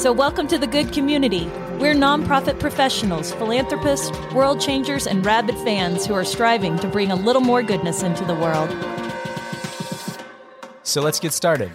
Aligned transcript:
So, 0.00 0.14
welcome 0.14 0.48
to 0.48 0.56
the 0.56 0.66
good 0.66 0.94
community. 0.94 1.44
We're 1.78 1.92
nonprofit 1.92 2.58
professionals, 2.58 3.34
philanthropists, 3.34 4.10
world 4.32 4.58
changers, 4.58 5.06
and 5.06 5.26
rabid 5.26 5.54
fans 5.56 6.06
who 6.06 6.14
are 6.14 6.24
striving 6.24 6.78
to 6.78 6.88
bring 6.88 7.10
a 7.10 7.14
little 7.14 7.42
more 7.42 7.62
goodness 7.62 8.02
into 8.02 8.24
the 8.24 8.34
world. 8.34 8.70
So 10.84 11.02
let's 11.02 11.20
get 11.20 11.34
started. 11.34 11.70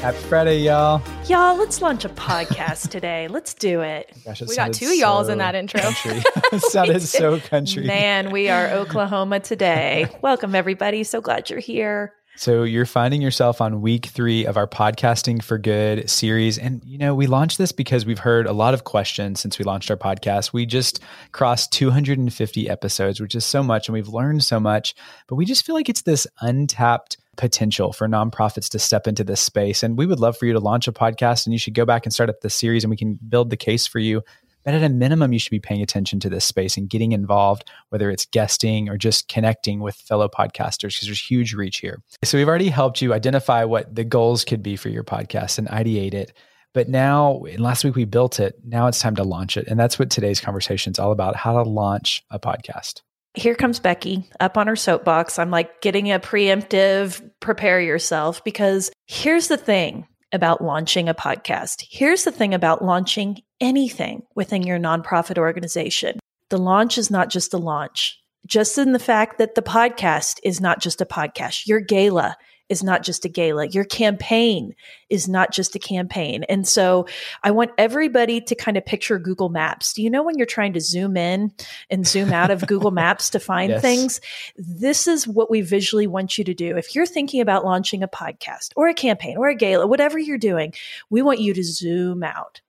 Happy 0.00 0.18
Friday, 0.18 0.62
y'all. 0.62 1.00
Y'all, 1.26 1.56
let's 1.56 1.80
launch 1.80 2.04
a 2.04 2.08
podcast 2.08 2.90
today. 2.90 3.28
Let's 3.28 3.54
do 3.54 3.80
it. 3.82 4.10
Oh 4.12 4.20
gosh, 4.24 4.42
it 4.42 4.48
We 4.48 4.56
got 4.56 4.74
sounded 4.74 4.78
two 4.80 4.96
y'alls 4.96 5.28
so 5.28 5.32
in 5.32 5.38
that 5.38 5.54
intro. 5.54 5.80
Country. 5.80 6.22
it 6.52 6.60
sounded 6.60 7.02
so 7.02 7.38
country. 7.38 7.86
Man, 7.86 8.32
we 8.32 8.48
are 8.48 8.70
Oklahoma 8.70 9.38
today. 9.38 10.08
Welcome, 10.22 10.56
everybody. 10.56 11.04
So 11.04 11.20
glad 11.20 11.50
you're 11.50 11.60
here. 11.60 12.14
So 12.36 12.64
you're 12.64 12.84
finding 12.84 13.22
yourself 13.22 13.60
on 13.60 13.80
week 13.80 14.06
three 14.06 14.44
of 14.44 14.56
our 14.56 14.66
podcasting 14.66 15.40
for 15.40 15.56
good 15.56 16.10
series. 16.10 16.58
And, 16.58 16.82
you 16.84 16.98
know, 16.98 17.14
we 17.14 17.28
launched 17.28 17.58
this 17.58 17.70
because 17.70 18.04
we've 18.04 18.18
heard 18.18 18.46
a 18.46 18.52
lot 18.52 18.74
of 18.74 18.82
questions 18.82 19.38
since 19.40 19.58
we 19.58 19.64
launched 19.64 19.88
our 19.90 19.96
podcast. 19.96 20.52
We 20.52 20.66
just 20.66 21.00
crossed 21.30 21.72
250 21.72 22.68
episodes, 22.68 23.20
which 23.20 23.36
is 23.36 23.44
so 23.44 23.62
much, 23.62 23.86
and 23.86 23.92
we've 23.92 24.08
learned 24.08 24.42
so 24.42 24.58
much, 24.58 24.96
but 25.28 25.36
we 25.36 25.44
just 25.44 25.64
feel 25.64 25.76
like 25.76 25.88
it's 25.88 26.02
this 26.02 26.26
untapped 26.40 27.18
potential 27.36 27.92
for 27.92 28.08
nonprofits 28.08 28.68
to 28.70 28.78
step 28.78 29.06
into 29.06 29.24
this 29.24 29.40
space. 29.40 29.82
And 29.82 29.96
we 29.96 30.06
would 30.06 30.20
love 30.20 30.36
for 30.36 30.46
you 30.46 30.52
to 30.52 30.60
launch 30.60 30.88
a 30.88 30.92
podcast 30.92 31.46
and 31.46 31.52
you 31.52 31.58
should 31.58 31.74
go 31.74 31.84
back 31.84 32.06
and 32.06 32.12
start 32.12 32.30
up 32.30 32.40
the 32.40 32.50
series 32.50 32.84
and 32.84 32.90
we 32.90 32.96
can 32.96 33.18
build 33.28 33.50
the 33.50 33.56
case 33.56 33.86
for 33.86 33.98
you 33.98 34.22
but 34.64 34.74
at 34.74 34.82
a 34.82 34.88
minimum, 34.88 35.32
you 35.32 35.38
should 35.38 35.50
be 35.50 35.60
paying 35.60 35.82
attention 35.82 36.20
to 36.20 36.30
this 36.30 36.44
space 36.44 36.76
and 36.76 36.88
getting 36.88 37.12
involved, 37.12 37.64
whether 37.90 38.10
it's 38.10 38.26
guesting 38.26 38.88
or 38.88 38.96
just 38.96 39.28
connecting 39.28 39.80
with 39.80 39.94
fellow 39.94 40.28
podcasters, 40.28 40.94
because 40.94 41.06
there's 41.06 41.20
huge 41.20 41.54
reach 41.54 41.78
here. 41.78 42.02
So 42.24 42.38
we've 42.38 42.48
already 42.48 42.70
helped 42.70 43.02
you 43.02 43.12
identify 43.12 43.64
what 43.64 43.94
the 43.94 44.04
goals 44.04 44.44
could 44.44 44.62
be 44.62 44.76
for 44.76 44.88
your 44.88 45.04
podcast 45.04 45.58
and 45.58 45.68
ideate 45.68 46.14
it. 46.14 46.32
But 46.72 46.88
now, 46.88 47.44
and 47.44 47.60
last 47.60 47.84
week 47.84 47.94
we 47.94 48.04
built 48.04 48.40
it. 48.40 48.56
Now 48.64 48.88
it's 48.88 49.00
time 49.00 49.14
to 49.16 49.24
launch 49.24 49.56
it. 49.56 49.68
And 49.68 49.78
that's 49.78 49.98
what 49.98 50.10
today's 50.10 50.40
conversation 50.40 50.90
is 50.90 50.98
all 50.98 51.12
about 51.12 51.36
how 51.36 51.62
to 51.62 51.68
launch 51.68 52.24
a 52.30 52.40
podcast. 52.40 53.02
Here 53.34 53.54
comes 53.54 53.80
Becky 53.80 54.28
up 54.40 54.56
on 54.56 54.66
her 54.66 54.76
soapbox. 54.76 55.38
I'm 55.38 55.50
like 55.50 55.80
getting 55.80 56.10
a 56.12 56.20
preemptive 56.20 57.28
prepare 57.40 57.80
yourself 57.80 58.42
because 58.44 58.90
here's 59.06 59.48
the 59.48 59.56
thing 59.56 60.06
about 60.34 60.62
launching 60.62 61.08
a 61.08 61.14
podcast. 61.14 61.84
Here's 61.88 62.24
the 62.24 62.32
thing 62.32 62.52
about 62.52 62.84
launching 62.84 63.40
anything 63.60 64.24
within 64.34 64.62
your 64.62 64.78
nonprofit 64.78 65.38
organization. 65.38 66.18
The 66.50 66.58
launch 66.58 66.98
is 66.98 67.10
not 67.10 67.30
just 67.30 67.54
a 67.54 67.58
launch, 67.58 68.20
just 68.46 68.78
in 68.78 68.92
the 68.92 68.98
fact 68.98 69.38
that 69.38 69.54
the 69.54 69.62
podcast 69.62 70.38
is 70.42 70.60
not 70.60 70.80
just 70.80 71.00
a 71.00 71.06
podcast. 71.06 71.66
Your 71.66 71.80
gala 71.80 72.36
is 72.70 72.82
not 72.82 73.02
just 73.02 73.26
a 73.26 73.28
gala. 73.28 73.66
Your 73.66 73.84
campaign 73.84 74.74
is 75.10 75.28
not 75.28 75.52
just 75.52 75.74
a 75.74 75.78
campaign. 75.78 76.44
And 76.44 76.66
so 76.66 77.06
I 77.42 77.50
want 77.50 77.72
everybody 77.76 78.40
to 78.40 78.54
kind 78.54 78.78
of 78.78 78.86
picture 78.86 79.18
Google 79.18 79.50
Maps. 79.50 79.92
Do 79.92 80.02
you 80.02 80.08
know 80.08 80.22
when 80.22 80.38
you're 80.38 80.46
trying 80.46 80.72
to 80.72 80.80
zoom 80.80 81.18
in 81.18 81.52
and 81.90 82.06
zoom 82.06 82.32
out 82.32 82.50
of 82.50 82.66
Google 82.66 82.90
Maps 83.02 83.28
to 83.30 83.38
find 83.38 83.70
Yes. 83.70 83.82
things? 83.82 84.20
This 84.56 85.06
is 85.06 85.28
what 85.28 85.50
we 85.50 85.60
visually 85.60 86.06
want 86.06 86.38
you 86.38 86.44
to 86.44 86.54
do. 86.54 86.78
If 86.78 86.94
you're 86.94 87.04
thinking 87.04 87.42
about 87.42 87.66
launching 87.66 88.02
a 88.02 88.08
podcast 88.08 88.70
or 88.76 88.88
a 88.88 88.94
campaign 88.94 89.36
or 89.36 89.48
a 89.48 89.54
gala, 89.54 89.86
whatever 89.86 90.18
you're 90.18 90.38
doing, 90.38 90.72
we 91.10 91.20
want 91.20 91.40
you 91.40 91.52
to 91.52 91.62
zoom 91.62 92.22
out. 92.22 92.62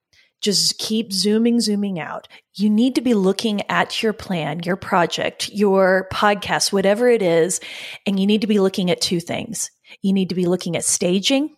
Just 0.45 0.77
keep 0.77 1.11
zooming, 1.11 1.59
zooming 1.59 1.99
out. 1.99 2.27
You 2.53 2.69
need 2.69 2.93
to 2.93 3.01
be 3.01 3.15
looking 3.15 3.67
at 3.67 4.03
your 4.03 4.13
plan, 4.13 4.61
your 4.61 4.75
project, 4.75 5.49
your 5.49 6.07
podcast, 6.13 6.71
whatever 6.71 7.09
it 7.09 7.23
is, 7.23 7.59
and 8.05 8.19
you 8.19 8.27
need 8.27 8.41
to 8.41 8.47
be 8.47 8.59
looking 8.59 8.91
at 8.91 9.01
two 9.01 9.19
things. 9.19 9.71
You 10.03 10.13
need 10.13 10.29
to 10.29 10.35
be 10.35 10.45
looking 10.45 10.77
at 10.77 10.83
staging 10.83 11.49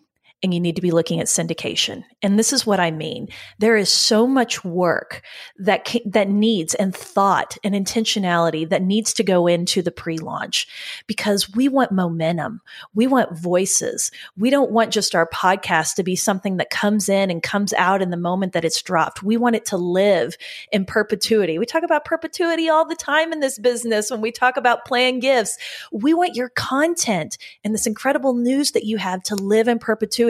and 0.42 0.54
you 0.54 0.60
need 0.60 0.76
to 0.76 0.82
be 0.82 0.92
looking 0.92 1.18
at 1.18 1.26
syndication. 1.26 2.04
And 2.22 2.38
this 2.38 2.52
is 2.52 2.64
what 2.64 2.78
I 2.78 2.92
mean. 2.92 3.28
There 3.58 3.76
is 3.76 3.92
so 3.92 4.26
much 4.26 4.64
work 4.64 5.22
that 5.58 5.84
ca- 5.84 6.02
that 6.06 6.28
needs 6.28 6.74
and 6.74 6.94
thought 6.94 7.56
and 7.64 7.74
intentionality 7.74 8.68
that 8.68 8.82
needs 8.82 9.12
to 9.14 9.24
go 9.24 9.48
into 9.48 9.82
the 9.82 9.90
pre-launch 9.90 10.68
because 11.08 11.52
we 11.54 11.68
want 11.68 11.90
momentum. 11.90 12.60
We 12.94 13.08
want 13.08 13.36
voices. 13.36 14.12
We 14.36 14.50
don't 14.50 14.70
want 14.70 14.92
just 14.92 15.14
our 15.14 15.28
podcast 15.28 15.94
to 15.96 16.04
be 16.04 16.14
something 16.14 16.58
that 16.58 16.70
comes 16.70 17.08
in 17.08 17.30
and 17.30 17.42
comes 17.42 17.72
out 17.72 18.00
in 18.00 18.10
the 18.10 18.16
moment 18.16 18.52
that 18.52 18.64
it's 18.64 18.80
dropped. 18.80 19.24
We 19.24 19.36
want 19.36 19.56
it 19.56 19.64
to 19.66 19.76
live 19.76 20.36
in 20.70 20.84
perpetuity. 20.84 21.58
We 21.58 21.66
talk 21.66 21.82
about 21.82 22.04
perpetuity 22.04 22.68
all 22.68 22.86
the 22.86 22.94
time 22.94 23.32
in 23.32 23.40
this 23.40 23.58
business 23.58 24.10
when 24.10 24.20
we 24.20 24.30
talk 24.30 24.56
about 24.56 24.84
plan 24.84 25.18
gifts. 25.18 25.58
We 25.90 26.14
want 26.14 26.36
your 26.36 26.50
content 26.50 27.38
and 27.64 27.74
this 27.74 27.88
incredible 27.88 28.34
news 28.34 28.70
that 28.72 28.84
you 28.84 28.98
have 28.98 29.22
to 29.24 29.34
live 29.34 29.66
in 29.66 29.80
perpetuity. 29.80 30.27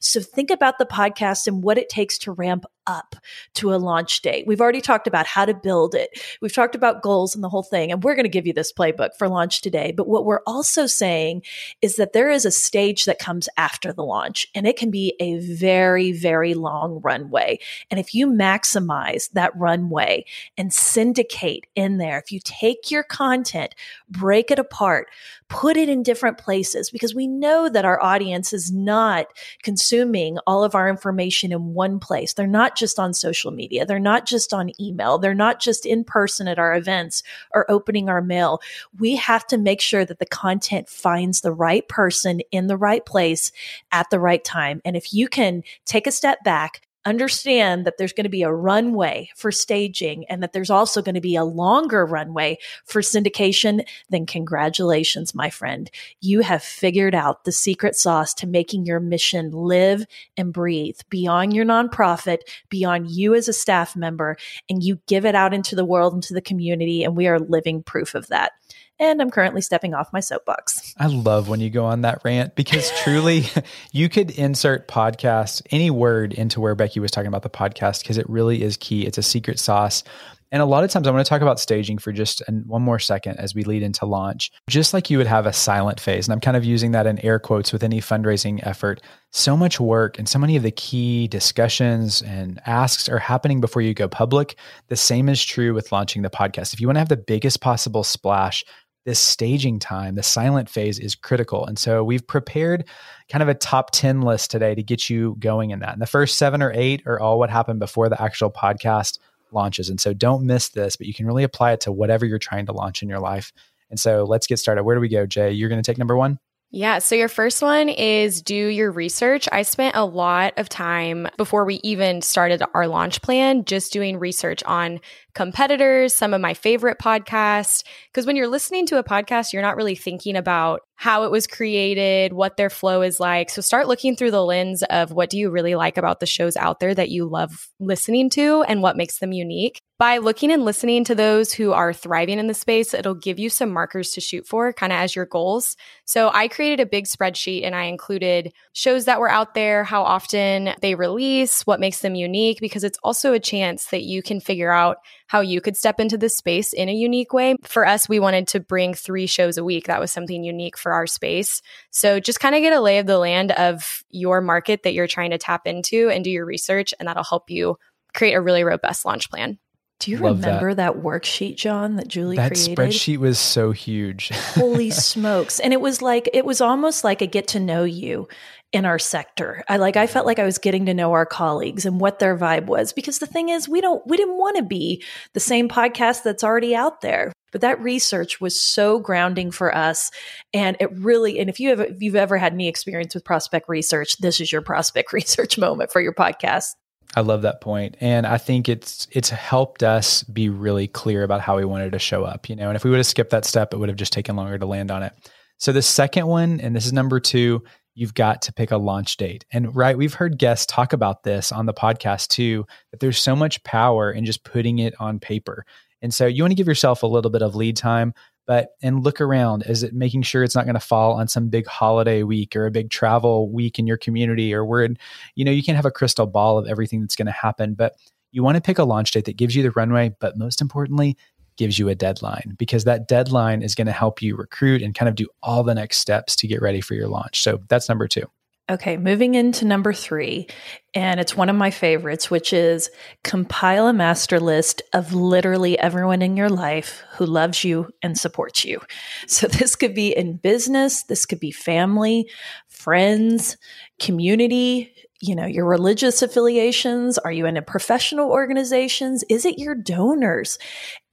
So 0.00 0.20
think 0.20 0.50
about 0.50 0.78
the 0.78 0.86
podcast 0.86 1.46
and 1.46 1.62
what 1.62 1.78
it 1.78 1.88
takes 1.88 2.18
to 2.18 2.32
ramp 2.32 2.64
up 2.88 3.14
to 3.54 3.72
a 3.72 3.76
launch 3.76 4.22
date. 4.22 4.46
We've 4.46 4.60
already 4.60 4.80
talked 4.80 5.06
about 5.06 5.26
how 5.26 5.44
to 5.44 5.54
build 5.54 5.94
it. 5.94 6.20
We've 6.40 6.52
talked 6.52 6.74
about 6.74 7.02
goals 7.02 7.34
and 7.34 7.44
the 7.44 7.48
whole 7.48 7.62
thing, 7.62 7.92
and 7.92 8.02
we're 8.02 8.14
going 8.14 8.24
to 8.24 8.28
give 8.28 8.46
you 8.46 8.52
this 8.52 8.72
playbook 8.72 9.10
for 9.16 9.28
launch 9.28 9.60
today. 9.60 9.92
But 9.92 10.08
what 10.08 10.24
we're 10.24 10.42
also 10.46 10.86
saying 10.86 11.42
is 11.82 11.96
that 11.96 12.14
there 12.14 12.30
is 12.30 12.44
a 12.44 12.50
stage 12.50 13.04
that 13.04 13.18
comes 13.18 13.48
after 13.56 13.92
the 13.92 14.04
launch, 14.04 14.48
and 14.54 14.66
it 14.66 14.76
can 14.76 14.90
be 14.90 15.14
a 15.20 15.38
very, 15.38 16.12
very 16.12 16.54
long 16.54 17.00
runway. 17.04 17.58
And 17.90 18.00
if 18.00 18.14
you 18.14 18.26
maximize 18.26 19.30
that 19.32 19.54
runway 19.54 20.24
and 20.56 20.72
syndicate 20.72 21.66
in 21.74 21.98
there, 21.98 22.18
if 22.18 22.32
you 22.32 22.40
take 22.42 22.90
your 22.90 23.02
content, 23.02 23.74
break 24.08 24.50
it 24.50 24.58
apart, 24.58 25.08
put 25.48 25.76
it 25.76 25.88
in 25.88 26.02
different 26.02 26.38
places, 26.38 26.90
because 26.90 27.14
we 27.14 27.26
know 27.26 27.68
that 27.68 27.84
our 27.84 28.02
audience 28.02 28.52
is 28.54 28.72
not 28.72 29.26
consuming 29.62 30.38
all 30.46 30.64
of 30.64 30.74
our 30.74 30.88
information 30.88 31.52
in 31.52 31.74
one 31.74 31.98
place. 31.98 32.32
They're 32.32 32.46
not 32.46 32.76
just 32.78 32.98
on 32.98 33.12
social 33.12 33.50
media. 33.50 33.84
They're 33.84 33.98
not 33.98 34.26
just 34.26 34.52
on 34.54 34.70
email. 34.80 35.18
They're 35.18 35.34
not 35.34 35.60
just 35.60 35.84
in 35.84 36.04
person 36.04 36.48
at 36.48 36.58
our 36.58 36.74
events 36.74 37.22
or 37.52 37.70
opening 37.70 38.08
our 38.08 38.22
mail. 38.22 38.60
We 38.98 39.16
have 39.16 39.46
to 39.48 39.58
make 39.58 39.80
sure 39.80 40.04
that 40.04 40.18
the 40.18 40.26
content 40.26 40.88
finds 40.88 41.40
the 41.40 41.52
right 41.52 41.86
person 41.88 42.40
in 42.50 42.66
the 42.66 42.76
right 42.76 43.04
place 43.04 43.52
at 43.92 44.10
the 44.10 44.20
right 44.20 44.44
time. 44.44 44.80
And 44.84 44.96
if 44.96 45.12
you 45.12 45.28
can 45.28 45.62
take 45.84 46.06
a 46.06 46.12
step 46.12 46.42
back, 46.44 46.82
understand 47.08 47.84
that 47.84 47.96
there's 47.96 48.12
going 48.12 48.24
to 48.24 48.30
be 48.30 48.42
a 48.42 48.52
runway 48.52 49.30
for 49.34 49.50
staging 49.50 50.24
and 50.28 50.42
that 50.42 50.52
there's 50.52 50.70
also 50.70 51.00
going 51.00 51.14
to 51.14 51.20
be 51.20 51.36
a 51.36 51.44
longer 51.44 52.04
runway 52.04 52.58
for 52.84 53.00
syndication, 53.00 53.86
then 54.10 54.26
congratulations, 54.26 55.34
my 55.34 55.50
friend. 55.50 55.90
You 56.20 56.40
have 56.40 56.62
figured 56.62 57.14
out 57.14 57.44
the 57.44 57.52
secret 57.52 57.96
sauce 57.96 58.34
to 58.34 58.46
making 58.46 58.84
your 58.84 59.00
mission 59.00 59.50
live 59.50 60.04
and 60.36 60.52
breathe 60.52 61.00
beyond 61.08 61.54
your 61.54 61.64
nonprofit, 61.64 62.40
beyond 62.68 63.10
you 63.10 63.34
as 63.34 63.48
a 63.48 63.52
staff 63.52 63.96
member, 63.96 64.36
and 64.68 64.82
you 64.82 65.00
give 65.06 65.24
it 65.24 65.34
out 65.34 65.54
into 65.54 65.74
the 65.74 65.84
world, 65.84 66.14
into 66.14 66.34
the 66.34 66.42
community. 66.42 67.04
And 67.04 67.16
we 67.16 67.26
are 67.26 67.38
living 67.38 67.82
proof 67.82 68.14
of 68.14 68.28
that. 68.28 68.52
And 69.00 69.22
I'm 69.22 69.30
currently 69.30 69.60
stepping 69.60 69.94
off 69.94 70.12
my 70.12 70.20
soapbox. 70.20 70.94
I 70.98 71.06
love 71.06 71.48
when 71.48 71.60
you 71.60 71.70
go 71.70 71.84
on 71.84 72.02
that 72.02 72.20
rant 72.24 72.56
because 72.56 72.90
truly 73.02 73.44
you 73.92 74.08
could 74.08 74.32
insert 74.32 74.88
podcast, 74.88 75.62
any 75.70 75.90
word 75.90 76.32
into 76.32 76.60
where 76.60 76.74
Becky 76.74 76.98
was 76.98 77.10
talking 77.10 77.28
about 77.28 77.42
the 77.42 77.50
podcast 77.50 78.02
because 78.02 78.18
it 78.18 78.28
really 78.28 78.62
is 78.62 78.76
key. 78.76 79.06
It's 79.06 79.18
a 79.18 79.22
secret 79.22 79.60
sauce. 79.60 80.02
And 80.50 80.62
a 80.62 80.66
lot 80.66 80.82
of 80.82 80.90
times 80.90 81.06
I 81.06 81.10
want 81.10 81.24
to 81.24 81.28
talk 81.28 81.42
about 81.42 81.60
staging 81.60 81.98
for 81.98 82.10
just 82.10 82.40
an, 82.48 82.64
one 82.66 82.80
more 82.80 82.98
second 82.98 83.38
as 83.38 83.54
we 83.54 83.64
lead 83.64 83.82
into 83.82 84.06
launch. 84.06 84.50
Just 84.68 84.94
like 84.94 85.10
you 85.10 85.18
would 85.18 85.26
have 85.26 85.44
a 85.46 85.52
silent 85.52 86.00
phase, 86.00 86.26
and 86.26 86.32
I'm 86.32 86.40
kind 86.40 86.56
of 86.56 86.64
using 86.64 86.92
that 86.92 87.06
in 87.06 87.18
air 87.24 87.38
quotes 87.38 87.72
with 87.72 87.82
any 87.82 88.00
fundraising 88.00 88.66
effort. 88.66 89.02
So 89.30 89.56
much 89.56 89.78
work 89.78 90.18
and 90.18 90.26
so 90.26 90.38
many 90.38 90.56
of 90.56 90.62
the 90.62 90.70
key 90.70 91.28
discussions 91.28 92.22
and 92.22 92.60
asks 92.64 93.08
are 93.10 93.18
happening 93.18 93.60
before 93.60 93.82
you 93.82 93.92
go 93.92 94.08
public. 94.08 94.56
The 94.88 94.96
same 94.96 95.28
is 95.28 95.44
true 95.44 95.74
with 95.74 95.92
launching 95.92 96.22
the 96.22 96.30
podcast. 96.30 96.72
If 96.72 96.80
you 96.80 96.88
want 96.88 96.96
to 96.96 97.00
have 97.00 97.10
the 97.10 97.16
biggest 97.18 97.60
possible 97.60 98.02
splash, 98.02 98.64
this 99.08 99.18
staging 99.18 99.78
time, 99.78 100.16
the 100.16 100.22
silent 100.22 100.68
phase 100.68 100.98
is 100.98 101.14
critical. 101.14 101.64
And 101.64 101.78
so 101.78 102.04
we've 102.04 102.26
prepared 102.26 102.84
kind 103.30 103.42
of 103.42 103.48
a 103.48 103.54
top 103.54 103.90
10 103.90 104.20
list 104.20 104.50
today 104.50 104.74
to 104.74 104.82
get 104.82 105.08
you 105.08 105.34
going 105.38 105.70
in 105.70 105.78
that. 105.78 105.94
And 105.94 106.02
the 106.02 106.06
first 106.06 106.36
seven 106.36 106.62
or 106.62 106.72
eight 106.74 107.02
are 107.06 107.18
all 107.18 107.38
what 107.38 107.48
happened 107.48 107.78
before 107.78 108.10
the 108.10 108.20
actual 108.20 108.50
podcast 108.50 109.18
launches. 109.50 109.88
And 109.88 109.98
so 109.98 110.12
don't 110.12 110.44
miss 110.44 110.68
this, 110.68 110.96
but 110.96 111.06
you 111.06 111.14
can 111.14 111.24
really 111.24 111.42
apply 111.42 111.72
it 111.72 111.80
to 111.80 111.90
whatever 111.90 112.26
you're 112.26 112.38
trying 112.38 112.66
to 112.66 112.72
launch 112.72 113.02
in 113.02 113.08
your 113.08 113.18
life. 113.18 113.50
And 113.88 113.98
so 113.98 114.24
let's 114.24 114.46
get 114.46 114.58
started. 114.58 114.82
Where 114.82 114.94
do 114.94 115.00
we 115.00 115.08
go, 115.08 115.24
Jay? 115.24 115.52
You're 115.52 115.70
going 115.70 115.82
to 115.82 115.90
take 115.90 115.96
number 115.96 116.14
one? 116.14 116.38
Yeah. 116.70 116.98
So 116.98 117.14
your 117.14 117.28
first 117.28 117.62
one 117.62 117.88
is 117.88 118.42
do 118.42 118.54
your 118.54 118.90
research. 118.90 119.48
I 119.50 119.62
spent 119.62 119.96
a 119.96 120.04
lot 120.04 120.52
of 120.58 120.68
time 120.68 121.26
before 121.38 121.64
we 121.64 121.80
even 121.82 122.20
started 122.20 122.62
our 122.74 122.86
launch 122.86 123.22
plan 123.22 123.64
just 123.64 123.90
doing 123.90 124.18
research 124.18 124.62
on 124.64 125.00
competitors, 125.38 126.16
some 126.16 126.34
of 126.34 126.40
my 126.40 126.52
favorite 126.52 126.98
podcasts. 126.98 127.84
Because 128.10 128.26
when 128.26 128.34
you're 128.34 128.48
listening 128.48 128.86
to 128.86 128.98
a 128.98 129.04
podcast, 129.04 129.52
you're 129.52 129.62
not 129.62 129.76
really 129.76 129.94
thinking 129.94 130.34
about 130.34 130.80
how 130.96 131.22
it 131.22 131.30
was 131.30 131.46
created, 131.46 132.32
what 132.32 132.56
their 132.56 132.68
flow 132.68 133.02
is 133.02 133.20
like. 133.20 133.48
So 133.48 133.60
start 133.60 133.86
looking 133.86 134.16
through 134.16 134.32
the 134.32 134.44
lens 134.44 134.82
of 134.90 135.12
what 135.12 135.30
do 135.30 135.38
you 135.38 135.48
really 135.48 135.76
like 135.76 135.96
about 135.96 136.18
the 136.18 136.26
shows 136.26 136.56
out 136.56 136.80
there 136.80 136.92
that 136.92 137.10
you 137.10 137.24
love 137.24 137.68
listening 137.78 138.30
to 138.30 138.64
and 138.64 138.82
what 138.82 138.96
makes 138.96 139.20
them 139.20 139.30
unique. 139.30 139.80
By 139.96 140.18
looking 140.18 140.50
and 140.50 140.64
listening 140.64 141.04
to 141.04 141.14
those 141.14 141.52
who 141.52 141.72
are 141.72 141.92
thriving 141.92 142.40
in 142.40 142.48
the 142.48 142.54
space, 142.54 142.94
it'll 142.94 143.14
give 143.14 143.38
you 143.38 143.48
some 143.48 143.70
markers 143.70 144.10
to 144.12 144.20
shoot 144.20 144.46
for 144.46 144.72
kind 144.72 144.92
of 144.92 144.98
as 144.98 145.14
your 145.14 145.26
goals. 145.26 145.76
So 146.04 146.30
I 146.32 146.48
created 146.48 146.80
a 146.80 146.86
big 146.86 147.06
spreadsheet 147.06 147.64
and 147.64 147.76
I 147.76 147.84
included 147.84 148.52
shows 148.72 149.04
that 149.04 149.20
were 149.20 149.30
out 149.30 149.54
there, 149.54 149.84
how 149.84 150.02
often 150.02 150.74
they 150.82 150.96
release, 150.96 151.62
what 151.62 151.80
makes 151.80 152.00
them 152.00 152.16
unique, 152.16 152.58
because 152.60 152.84
it's 152.84 152.98
also 153.04 153.32
a 153.32 153.40
chance 153.40 153.86
that 153.86 154.02
you 154.02 154.22
can 154.22 154.40
figure 154.40 154.72
out 154.72 154.98
how 155.28 155.40
you 155.40 155.60
could 155.60 155.76
step 155.76 156.00
into 156.00 156.18
this 156.18 156.36
space 156.36 156.72
in 156.72 156.88
a 156.88 156.92
unique 156.92 157.32
way. 157.32 157.54
For 157.62 157.86
us, 157.86 158.08
we 158.08 158.18
wanted 158.18 158.48
to 158.48 158.60
bring 158.60 158.94
three 158.94 159.26
shows 159.26 159.56
a 159.56 159.64
week. 159.64 159.86
That 159.86 160.00
was 160.00 160.10
something 160.10 160.42
unique 160.42 160.76
for 160.76 160.92
our 160.92 161.06
space. 161.06 161.62
So 161.90 162.18
just 162.18 162.40
kind 162.40 162.54
of 162.54 162.62
get 162.62 162.72
a 162.72 162.80
lay 162.80 162.98
of 162.98 163.06
the 163.06 163.18
land 163.18 163.52
of 163.52 164.02
your 164.10 164.40
market 164.40 164.82
that 164.82 164.94
you're 164.94 165.06
trying 165.06 165.30
to 165.30 165.38
tap 165.38 165.66
into 165.66 166.08
and 166.08 166.24
do 166.24 166.30
your 166.30 166.46
research, 166.46 166.92
and 166.98 167.06
that'll 167.06 167.22
help 167.22 167.50
you 167.50 167.76
create 168.14 168.32
a 168.34 168.40
really 168.40 168.64
robust 168.64 169.04
launch 169.04 169.30
plan. 169.30 169.58
Do 170.00 170.12
you 170.12 170.18
Love 170.18 170.40
remember 170.40 170.74
that. 170.74 170.94
that. 170.94 171.02
worksheet, 171.02 171.56
John, 171.56 171.96
that 171.96 172.06
Julie 172.06 172.36
that 172.36 172.52
created? 172.52 172.76
That 172.76 172.90
spreadsheet 172.90 173.18
was 173.18 173.38
so 173.38 173.72
huge. 173.72 174.28
Holy 174.54 174.90
smokes. 174.90 175.58
And 175.58 175.72
it 175.72 175.80
was 175.80 176.00
like, 176.00 176.30
it 176.32 176.44
was 176.44 176.60
almost 176.60 177.02
like 177.02 177.20
a 177.20 177.26
get 177.26 177.48
to 177.48 177.60
know 177.60 177.82
you 177.82 178.28
in 178.72 178.84
our 178.84 178.98
sector. 178.98 179.64
I 179.68 179.76
like 179.78 179.96
I 179.96 180.06
felt 180.06 180.22
mm-hmm. 180.22 180.28
like 180.28 180.38
I 180.38 180.44
was 180.44 180.58
getting 180.58 180.86
to 180.86 180.94
know 180.94 181.12
our 181.12 181.26
colleagues 181.26 181.86
and 181.86 182.00
what 182.00 182.18
their 182.18 182.36
vibe 182.36 182.66
was 182.66 182.92
because 182.92 183.18
the 183.18 183.26
thing 183.26 183.48
is 183.48 183.68
we 183.68 183.80
don't 183.80 184.06
we 184.06 184.16
didn't 184.16 184.38
want 184.38 184.56
to 184.56 184.62
be 184.62 185.02
the 185.32 185.40
same 185.40 185.68
podcast 185.68 186.22
that's 186.22 186.44
already 186.44 186.74
out 186.74 187.00
there. 187.00 187.32
But 187.50 187.62
that 187.62 187.80
research 187.80 188.42
was 188.42 188.60
so 188.60 188.98
grounding 188.98 189.50
for 189.50 189.74
us 189.74 190.10
and 190.52 190.76
it 190.80 190.92
really 190.92 191.38
and 191.38 191.48
if 191.48 191.58
you 191.58 191.70
have 191.70 191.80
if 191.80 192.02
you've 192.02 192.14
ever 192.14 192.36
had 192.36 192.52
any 192.52 192.68
experience 192.68 193.14
with 193.14 193.24
prospect 193.24 193.68
research, 193.68 194.18
this 194.18 194.40
is 194.40 194.52
your 194.52 194.62
prospect 194.62 195.12
research 195.14 195.56
moment 195.56 195.90
for 195.90 196.00
your 196.00 196.14
podcast. 196.14 196.74
I 197.16 197.22
love 197.22 197.40
that 197.42 197.62
point. 197.62 197.96
And 198.00 198.26
I 198.26 198.36
think 198.36 198.68
it's 198.68 199.08
it's 199.10 199.30
helped 199.30 199.82
us 199.82 200.24
be 200.24 200.50
really 200.50 200.86
clear 200.88 201.22
about 201.22 201.40
how 201.40 201.56
we 201.56 201.64
wanted 201.64 201.92
to 201.92 201.98
show 201.98 202.24
up, 202.24 202.50
you 202.50 202.56
know. 202.56 202.68
And 202.68 202.76
if 202.76 202.84
we 202.84 202.90
would 202.90 202.98
have 202.98 203.06
skipped 203.06 203.30
that 203.30 203.46
step, 203.46 203.72
it 203.72 203.78
would 203.78 203.88
have 203.88 203.96
just 203.96 204.12
taken 204.12 204.36
longer 204.36 204.58
to 204.58 204.66
land 204.66 204.90
on 204.90 205.02
it. 205.02 205.14
So 205.56 205.72
the 205.72 205.82
second 205.82 206.26
one, 206.26 206.60
and 206.60 206.76
this 206.76 206.86
is 206.86 206.92
number 206.92 207.18
two, 207.18 207.64
you've 207.98 208.14
got 208.14 208.42
to 208.42 208.52
pick 208.52 208.70
a 208.70 208.76
launch 208.76 209.16
date. 209.16 209.44
And 209.50 209.74
right, 209.74 209.98
we've 209.98 210.14
heard 210.14 210.38
guests 210.38 210.66
talk 210.66 210.92
about 210.92 211.24
this 211.24 211.50
on 211.50 211.66
the 211.66 211.74
podcast 211.74 212.28
too, 212.28 212.64
that 212.92 213.00
there's 213.00 213.20
so 213.20 213.34
much 213.34 213.62
power 213.64 214.12
in 214.12 214.24
just 214.24 214.44
putting 214.44 214.78
it 214.78 214.94
on 215.00 215.18
paper. 215.18 215.66
And 216.00 216.14
so 216.14 216.26
you 216.26 216.44
want 216.44 216.52
to 216.52 216.56
give 216.56 216.68
yourself 216.68 217.02
a 217.02 217.08
little 217.08 217.30
bit 217.30 217.42
of 217.42 217.56
lead 217.56 217.76
time, 217.76 218.14
but 218.46 218.68
and 218.82 219.02
look 219.02 219.20
around. 219.20 219.64
Is 219.64 219.82
it 219.82 219.92
making 219.94 220.22
sure 220.22 220.44
it's 220.44 220.54
not 220.54 220.64
going 220.64 220.74
to 220.74 220.80
fall 220.80 221.14
on 221.14 221.26
some 221.26 221.48
big 221.48 221.66
holiday 221.66 222.22
week 222.22 222.54
or 222.54 222.66
a 222.66 222.70
big 222.70 222.90
travel 222.90 223.50
week 223.50 223.80
in 223.80 223.86
your 223.86 223.98
community 223.98 224.54
or 224.54 224.64
where, 224.64 224.88
you 225.34 225.44
know, 225.44 225.50
you 225.50 225.64
can't 225.64 225.76
have 225.76 225.84
a 225.84 225.90
crystal 225.90 226.26
ball 226.26 226.56
of 226.56 226.68
everything 226.68 227.00
that's 227.00 227.16
going 227.16 227.26
to 227.26 227.32
happen, 227.32 227.74
but 227.74 227.96
you 228.30 228.44
want 228.44 228.54
to 228.54 228.60
pick 228.60 228.78
a 228.78 228.84
launch 228.84 229.10
date 229.10 229.24
that 229.24 229.36
gives 229.36 229.56
you 229.56 229.62
the 229.64 229.72
runway, 229.72 230.14
but 230.20 230.38
most 230.38 230.60
importantly, 230.60 231.16
gives 231.58 231.78
you 231.78 231.88
a 231.88 231.94
deadline 231.94 232.54
because 232.56 232.84
that 232.84 233.06
deadline 233.06 233.62
is 233.62 233.74
going 233.74 233.86
to 233.86 233.92
help 233.92 234.22
you 234.22 234.36
recruit 234.36 234.80
and 234.80 234.94
kind 234.94 235.08
of 235.08 235.14
do 235.14 235.26
all 235.42 235.62
the 235.62 235.74
next 235.74 235.98
steps 235.98 236.34
to 236.36 236.46
get 236.46 236.62
ready 236.62 236.80
for 236.80 236.94
your 236.94 237.08
launch. 237.08 237.42
So 237.42 237.60
that's 237.68 237.88
number 237.88 238.08
two. 238.08 238.24
Okay, 238.70 238.98
moving 238.98 239.34
into 239.34 239.64
number 239.64 239.94
three, 239.94 240.46
and 240.92 241.18
it's 241.18 241.34
one 241.34 241.48
of 241.48 241.56
my 241.56 241.70
favorites, 241.70 242.30
which 242.30 242.52
is 242.52 242.90
compile 243.24 243.86
a 243.86 243.94
master 243.94 244.38
list 244.38 244.82
of 244.92 245.14
literally 245.14 245.78
everyone 245.78 246.20
in 246.20 246.36
your 246.36 246.50
life 246.50 247.02
who 247.12 247.24
loves 247.24 247.64
you 247.64 247.88
and 248.02 248.18
supports 248.18 248.64
you. 248.64 248.80
So 249.26 249.46
this 249.46 249.74
could 249.74 249.94
be 249.94 250.14
in 250.14 250.36
business, 250.36 251.02
this 251.04 251.24
could 251.24 251.40
be 251.40 251.50
family, 251.50 252.28
friends, 252.68 253.56
community, 253.98 254.92
you 255.20 255.34
know, 255.34 255.46
your 255.46 255.66
religious 255.66 256.22
affiliations? 256.22 257.18
Are 257.18 257.32
you 257.32 257.46
in 257.46 257.56
a 257.56 257.62
professional 257.62 258.30
organizations? 258.30 259.24
Is 259.28 259.44
it 259.44 259.58
your 259.58 259.74
donors? 259.74 260.58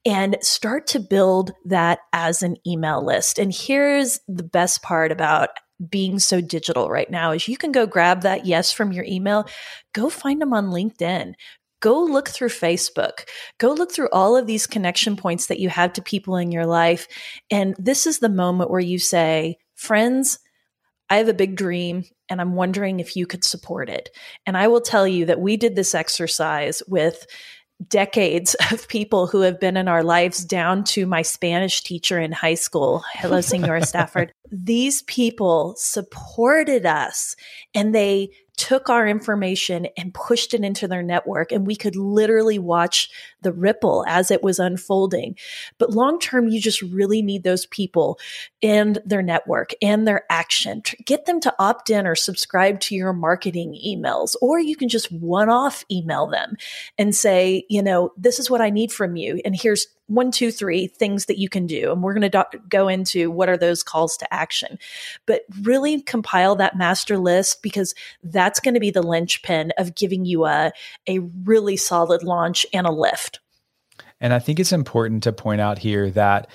and 0.06 0.36
start 0.40 0.86
to 0.86 1.00
build 1.00 1.50
that 1.64 1.98
as 2.12 2.40
an 2.40 2.56
email 2.64 3.04
list. 3.04 3.40
And 3.40 3.52
here's 3.52 4.20
the 4.28 4.44
best 4.44 4.80
part 4.80 5.10
about 5.10 5.50
being 5.90 6.20
so 6.20 6.40
digital 6.40 6.88
right 6.88 7.10
now 7.10 7.32
is 7.32 7.48
you 7.48 7.56
can 7.56 7.72
go 7.72 7.86
grab 7.86 8.22
that 8.22 8.46
yes 8.46 8.72
from 8.72 8.92
your 8.92 9.04
email, 9.04 9.46
go 9.92 10.08
find 10.08 10.40
them 10.40 10.52
on 10.52 10.68
LinkedIn. 10.68 11.34
Go 11.80 12.02
look 12.02 12.28
through 12.28 12.48
Facebook. 12.48 13.28
Go 13.58 13.72
look 13.72 13.92
through 13.92 14.08
all 14.10 14.36
of 14.36 14.46
these 14.46 14.66
connection 14.66 15.16
points 15.16 15.48
that 15.48 15.60
you 15.60 15.68
have 15.68 15.92
to 15.94 16.02
people 16.02 16.36
in 16.36 16.50
your 16.50 16.66
life. 16.66 17.06
And 17.50 17.74
this 17.78 18.06
is 18.06 18.18
the 18.18 18.30
moment 18.30 18.70
where 18.70 18.80
you 18.80 18.98
say, 18.98 19.58
friends, 19.74 20.38
I 21.08 21.16
have 21.18 21.28
a 21.28 21.34
big 21.34 21.56
dream 21.56 22.04
and 22.28 22.40
I'm 22.40 22.54
wondering 22.54 23.00
if 23.00 23.16
you 23.16 23.26
could 23.26 23.44
support 23.44 23.88
it. 23.88 24.10
And 24.44 24.56
I 24.56 24.68
will 24.68 24.80
tell 24.80 25.06
you 25.06 25.26
that 25.26 25.40
we 25.40 25.56
did 25.56 25.76
this 25.76 25.94
exercise 25.94 26.82
with 26.88 27.26
decades 27.88 28.56
of 28.72 28.88
people 28.88 29.26
who 29.26 29.40
have 29.40 29.60
been 29.60 29.76
in 29.76 29.88
our 29.88 30.02
lives 30.02 30.44
down 30.44 30.84
to 30.84 31.06
my 31.06 31.22
Spanish 31.22 31.82
teacher 31.82 32.18
in 32.18 32.32
high 32.32 32.54
school. 32.54 33.04
Hello, 33.12 33.40
Senora 33.40 33.84
Stafford. 33.86 34.32
These 34.50 35.02
people 35.02 35.74
supported 35.76 36.86
us 36.86 37.36
and 37.74 37.94
they 37.94 38.30
took 38.56 38.88
our 38.88 39.06
information 39.06 39.86
and 39.98 40.14
pushed 40.14 40.54
it 40.54 40.64
into 40.64 40.88
their 40.88 41.02
network 41.02 41.52
and 41.52 41.66
we 41.66 41.76
could 41.76 41.94
literally 41.94 42.58
watch 42.58 43.10
the 43.46 43.52
ripple 43.52 44.04
as 44.08 44.32
it 44.32 44.42
was 44.42 44.58
unfolding. 44.58 45.36
But 45.78 45.92
long 45.92 46.18
term, 46.18 46.48
you 46.48 46.60
just 46.60 46.82
really 46.82 47.22
need 47.22 47.44
those 47.44 47.64
people 47.66 48.18
and 48.60 48.98
their 49.06 49.22
network 49.22 49.70
and 49.80 50.04
their 50.04 50.24
action. 50.28 50.82
Get 51.04 51.26
them 51.26 51.38
to 51.42 51.54
opt 51.60 51.88
in 51.88 52.08
or 52.08 52.16
subscribe 52.16 52.80
to 52.80 52.96
your 52.96 53.12
marketing 53.12 53.78
emails, 53.86 54.34
or 54.42 54.58
you 54.58 54.74
can 54.74 54.88
just 54.88 55.12
one 55.12 55.48
off 55.48 55.84
email 55.92 56.26
them 56.26 56.56
and 56.98 57.14
say, 57.14 57.64
you 57.68 57.84
know, 57.84 58.12
this 58.16 58.40
is 58.40 58.50
what 58.50 58.60
I 58.60 58.70
need 58.70 58.90
from 58.90 59.14
you. 59.14 59.40
And 59.44 59.54
here's 59.54 59.86
one, 60.08 60.30
two, 60.30 60.50
three 60.50 60.86
things 60.86 61.26
that 61.26 61.38
you 61.38 61.48
can 61.48 61.66
do. 61.66 61.92
And 61.92 62.02
we're 62.02 62.14
going 62.14 62.30
to 62.30 62.46
do- 62.52 62.58
go 62.68 62.88
into 62.88 63.30
what 63.30 63.48
are 63.48 63.56
those 63.56 63.82
calls 63.82 64.16
to 64.18 64.34
action. 64.34 64.78
But 65.26 65.42
really 65.62 66.00
compile 66.00 66.56
that 66.56 66.76
master 66.76 67.18
list 67.18 67.62
because 67.62 67.94
that's 68.22 68.60
going 68.60 68.74
to 68.74 68.80
be 68.80 68.90
the 68.90 69.02
linchpin 69.02 69.72
of 69.78 69.94
giving 69.94 70.24
you 70.24 70.46
a, 70.46 70.72
a 71.08 71.20
really 71.44 71.76
solid 71.76 72.22
launch 72.22 72.66
and 72.72 72.86
a 72.86 72.92
lift. 72.92 73.35
And 74.20 74.32
I 74.32 74.38
think 74.38 74.60
it's 74.60 74.72
important 74.72 75.22
to 75.24 75.32
point 75.32 75.60
out 75.60 75.78
here 75.78 76.10
that 76.10 76.48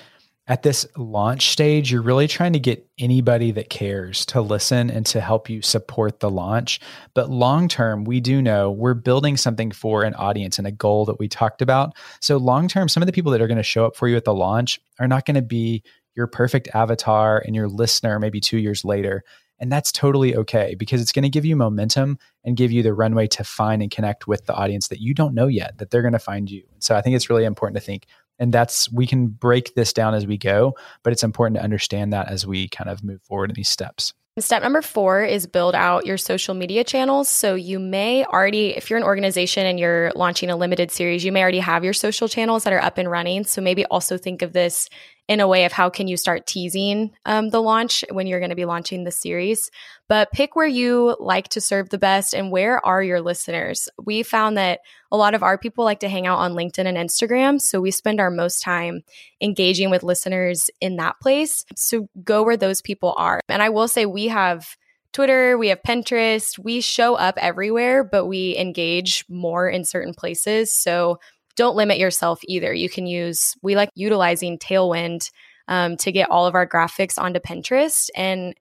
at 0.48 0.64
this 0.64 0.86
launch 0.96 1.50
stage, 1.50 1.92
you're 1.92 2.02
really 2.02 2.26
trying 2.26 2.52
to 2.52 2.58
get 2.58 2.84
anybody 2.98 3.52
that 3.52 3.70
cares 3.70 4.26
to 4.26 4.40
listen 4.40 4.90
and 4.90 5.06
to 5.06 5.20
help 5.20 5.48
you 5.48 5.62
support 5.62 6.18
the 6.18 6.30
launch. 6.30 6.80
But 7.14 7.30
long 7.30 7.68
term, 7.68 8.04
we 8.04 8.20
do 8.20 8.42
know 8.42 8.70
we're 8.70 8.94
building 8.94 9.36
something 9.36 9.70
for 9.70 10.02
an 10.02 10.14
audience 10.14 10.58
and 10.58 10.66
a 10.66 10.72
goal 10.72 11.04
that 11.04 11.20
we 11.20 11.28
talked 11.28 11.62
about. 11.62 11.94
So, 12.20 12.38
long 12.38 12.66
term, 12.66 12.88
some 12.88 13.02
of 13.02 13.06
the 13.06 13.12
people 13.12 13.30
that 13.32 13.40
are 13.40 13.46
going 13.46 13.56
to 13.56 13.62
show 13.62 13.86
up 13.86 13.94
for 13.94 14.08
you 14.08 14.16
at 14.16 14.24
the 14.24 14.34
launch 14.34 14.80
are 14.98 15.06
not 15.06 15.26
going 15.26 15.36
to 15.36 15.42
be 15.42 15.84
your 16.16 16.26
perfect 16.26 16.68
avatar 16.74 17.42
and 17.46 17.54
your 17.54 17.68
listener 17.68 18.18
maybe 18.18 18.40
two 18.40 18.58
years 18.58 18.84
later. 18.84 19.22
And 19.62 19.72
that's 19.72 19.92
totally 19.92 20.36
okay 20.36 20.74
because 20.76 21.00
it's 21.00 21.12
going 21.12 21.22
to 21.22 21.28
give 21.30 21.46
you 21.46 21.56
momentum 21.56 22.18
and 22.44 22.56
give 22.56 22.72
you 22.72 22.82
the 22.82 22.92
runway 22.92 23.28
to 23.28 23.44
find 23.44 23.80
and 23.80 23.90
connect 23.90 24.26
with 24.26 24.44
the 24.44 24.54
audience 24.54 24.88
that 24.88 25.00
you 25.00 25.14
don't 25.14 25.34
know 25.34 25.46
yet, 25.46 25.78
that 25.78 25.90
they're 25.90 26.02
going 26.02 26.12
to 26.12 26.18
find 26.18 26.50
you. 26.50 26.64
So 26.80 26.96
I 26.96 27.00
think 27.00 27.16
it's 27.16 27.30
really 27.30 27.44
important 27.44 27.76
to 27.76 27.80
think 27.80 28.06
and 28.38 28.52
that's 28.52 28.90
we 28.90 29.06
can 29.06 29.28
break 29.28 29.74
this 29.74 29.92
down 29.92 30.14
as 30.14 30.26
we 30.26 30.36
go 30.38 30.74
but 31.02 31.12
it's 31.12 31.22
important 31.22 31.56
to 31.58 31.62
understand 31.62 32.12
that 32.12 32.28
as 32.28 32.46
we 32.46 32.66
kind 32.68 32.90
of 32.90 33.04
move 33.04 33.22
forward 33.22 33.50
in 33.50 33.54
these 33.54 33.68
steps 33.68 34.14
Step 34.38 34.62
number 34.62 34.80
four 34.80 35.22
is 35.22 35.46
build 35.46 35.74
out 35.74 36.06
your 36.06 36.16
social 36.16 36.54
media 36.54 36.84
channels. 36.84 37.28
So 37.28 37.54
you 37.54 37.78
may 37.78 38.24
already, 38.24 38.68
if 38.68 38.88
you're 38.88 38.96
an 38.96 39.04
organization 39.04 39.66
and 39.66 39.78
you're 39.78 40.10
launching 40.14 40.48
a 40.48 40.56
limited 40.56 40.90
series, 40.90 41.22
you 41.22 41.30
may 41.32 41.42
already 41.42 41.58
have 41.58 41.84
your 41.84 41.92
social 41.92 42.28
channels 42.28 42.64
that 42.64 42.72
are 42.72 42.80
up 42.80 42.96
and 42.96 43.10
running. 43.10 43.44
So 43.44 43.60
maybe 43.60 43.84
also 43.84 44.16
think 44.16 44.40
of 44.40 44.54
this 44.54 44.88
in 45.32 45.40
a 45.40 45.48
way 45.48 45.64
of 45.64 45.72
how 45.72 45.88
can 45.88 46.08
you 46.08 46.16
start 46.18 46.46
teasing 46.46 47.10
um, 47.24 47.48
the 47.48 47.62
launch 47.62 48.04
when 48.10 48.26
you're 48.26 48.38
going 48.38 48.50
to 48.50 48.54
be 48.54 48.66
launching 48.66 49.02
the 49.02 49.10
series 49.10 49.70
but 50.06 50.30
pick 50.30 50.54
where 50.54 50.66
you 50.66 51.16
like 51.20 51.48
to 51.48 51.58
serve 51.58 51.88
the 51.88 51.96
best 51.96 52.34
and 52.34 52.50
where 52.50 52.84
are 52.84 53.02
your 53.02 53.22
listeners 53.22 53.88
we 54.04 54.22
found 54.22 54.58
that 54.58 54.80
a 55.10 55.16
lot 55.16 55.32
of 55.32 55.42
our 55.42 55.56
people 55.56 55.86
like 55.86 56.00
to 56.00 56.08
hang 56.08 56.26
out 56.26 56.38
on 56.38 56.52
linkedin 56.52 56.84
and 56.84 56.98
instagram 56.98 57.58
so 57.58 57.80
we 57.80 57.90
spend 57.90 58.20
our 58.20 58.30
most 58.30 58.60
time 58.60 59.00
engaging 59.40 59.88
with 59.88 60.02
listeners 60.02 60.68
in 60.82 60.96
that 60.96 61.18
place 61.18 61.64
so 61.74 62.06
go 62.22 62.42
where 62.42 62.58
those 62.58 62.82
people 62.82 63.14
are 63.16 63.40
and 63.48 63.62
i 63.62 63.70
will 63.70 63.88
say 63.88 64.04
we 64.04 64.28
have 64.28 64.76
Twitter, 65.12 65.58
we 65.58 65.68
have 65.68 65.82
Pinterest. 65.86 66.58
We 66.58 66.80
show 66.80 67.16
up 67.16 67.36
everywhere, 67.36 68.02
but 68.02 68.24
we 68.24 68.56
engage 68.56 69.26
more 69.28 69.68
in 69.68 69.84
certain 69.84 70.14
places. 70.14 70.74
So 70.74 71.18
don't 71.56 71.76
limit 71.76 71.98
yourself 71.98 72.40
either. 72.44 72.72
You 72.72 72.88
can 72.88 73.06
use, 73.06 73.54
we 73.62 73.76
like 73.76 73.90
utilizing 73.94 74.58
Tailwind 74.58 75.30
um, 75.68 75.96
to 75.98 76.12
get 76.12 76.30
all 76.30 76.46
of 76.46 76.54
our 76.54 76.66
graphics 76.66 77.18
onto 77.18 77.40
Pinterest. 77.40 78.08
And 78.16 78.54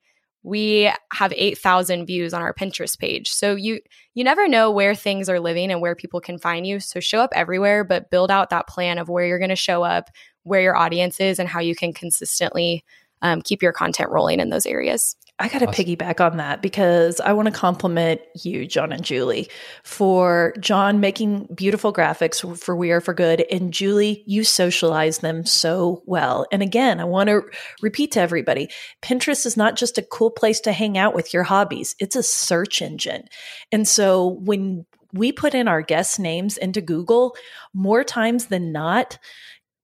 we 0.43 0.91
have 1.13 1.33
8,000 1.35 2.05
views 2.05 2.33
on 2.33 2.41
our 2.41 2.53
Pinterest 2.53 2.97
page. 2.97 3.31
So 3.31 3.55
you 3.55 3.79
you 4.13 4.23
never 4.23 4.47
know 4.47 4.71
where 4.71 4.95
things 4.95 5.29
are 5.29 5.39
living 5.39 5.71
and 5.71 5.81
where 5.81 5.95
people 5.95 6.19
can 6.19 6.37
find 6.37 6.67
you. 6.67 6.79
So 6.79 6.99
show 6.99 7.19
up 7.21 7.31
everywhere, 7.33 7.83
but 7.83 8.09
build 8.09 8.29
out 8.29 8.49
that 8.49 8.67
plan 8.67 8.97
of 8.97 9.07
where 9.07 9.25
you're 9.25 9.39
going 9.39 9.49
to 9.49 9.55
show 9.55 9.83
up, 9.83 10.09
where 10.43 10.61
your 10.61 10.75
audience 10.75 11.19
is, 11.19 11.39
and 11.39 11.47
how 11.47 11.61
you 11.61 11.75
can 11.75 11.93
consistently 11.93 12.83
um, 13.21 13.41
keep 13.41 13.61
your 13.61 13.71
content 13.71 14.09
rolling 14.09 14.39
in 14.39 14.49
those 14.49 14.65
areas. 14.65 15.15
I 15.41 15.47
got 15.47 15.59
to 15.59 15.67
awesome. 15.67 15.85
piggyback 15.85 16.19
on 16.19 16.37
that 16.37 16.61
because 16.61 17.19
I 17.19 17.33
want 17.33 17.47
to 17.47 17.51
compliment 17.51 18.21
you, 18.43 18.67
John 18.67 18.91
and 18.91 19.03
Julie, 19.03 19.49
for 19.83 20.53
John 20.59 20.99
making 20.99 21.47
beautiful 21.55 21.91
graphics 21.91 22.59
for 22.59 22.75
We 22.75 22.91
Are 22.91 23.01
for 23.01 23.15
Good. 23.15 23.43
And 23.51 23.73
Julie, 23.73 24.23
you 24.27 24.43
socialize 24.43 25.19
them 25.19 25.45
so 25.45 26.03
well. 26.05 26.45
And 26.51 26.61
again, 26.61 26.99
I 26.99 27.05
want 27.05 27.29
to 27.29 27.41
repeat 27.81 28.11
to 28.11 28.21
everybody 28.21 28.69
Pinterest 29.01 29.45
is 29.45 29.57
not 29.57 29.75
just 29.75 29.97
a 29.97 30.03
cool 30.03 30.29
place 30.29 30.59
to 30.61 30.71
hang 30.71 30.97
out 30.97 31.15
with 31.15 31.33
your 31.33 31.43
hobbies, 31.43 31.95
it's 31.99 32.15
a 32.15 32.23
search 32.23 32.81
engine. 32.81 33.23
And 33.71 33.87
so 33.87 34.37
when 34.43 34.85
we 35.13 35.31
put 35.31 35.55
in 35.55 35.67
our 35.67 35.81
guest 35.81 36.19
names 36.19 36.57
into 36.57 36.81
Google, 36.81 37.35
more 37.73 38.03
times 38.03 38.45
than 38.45 38.71
not, 38.71 39.17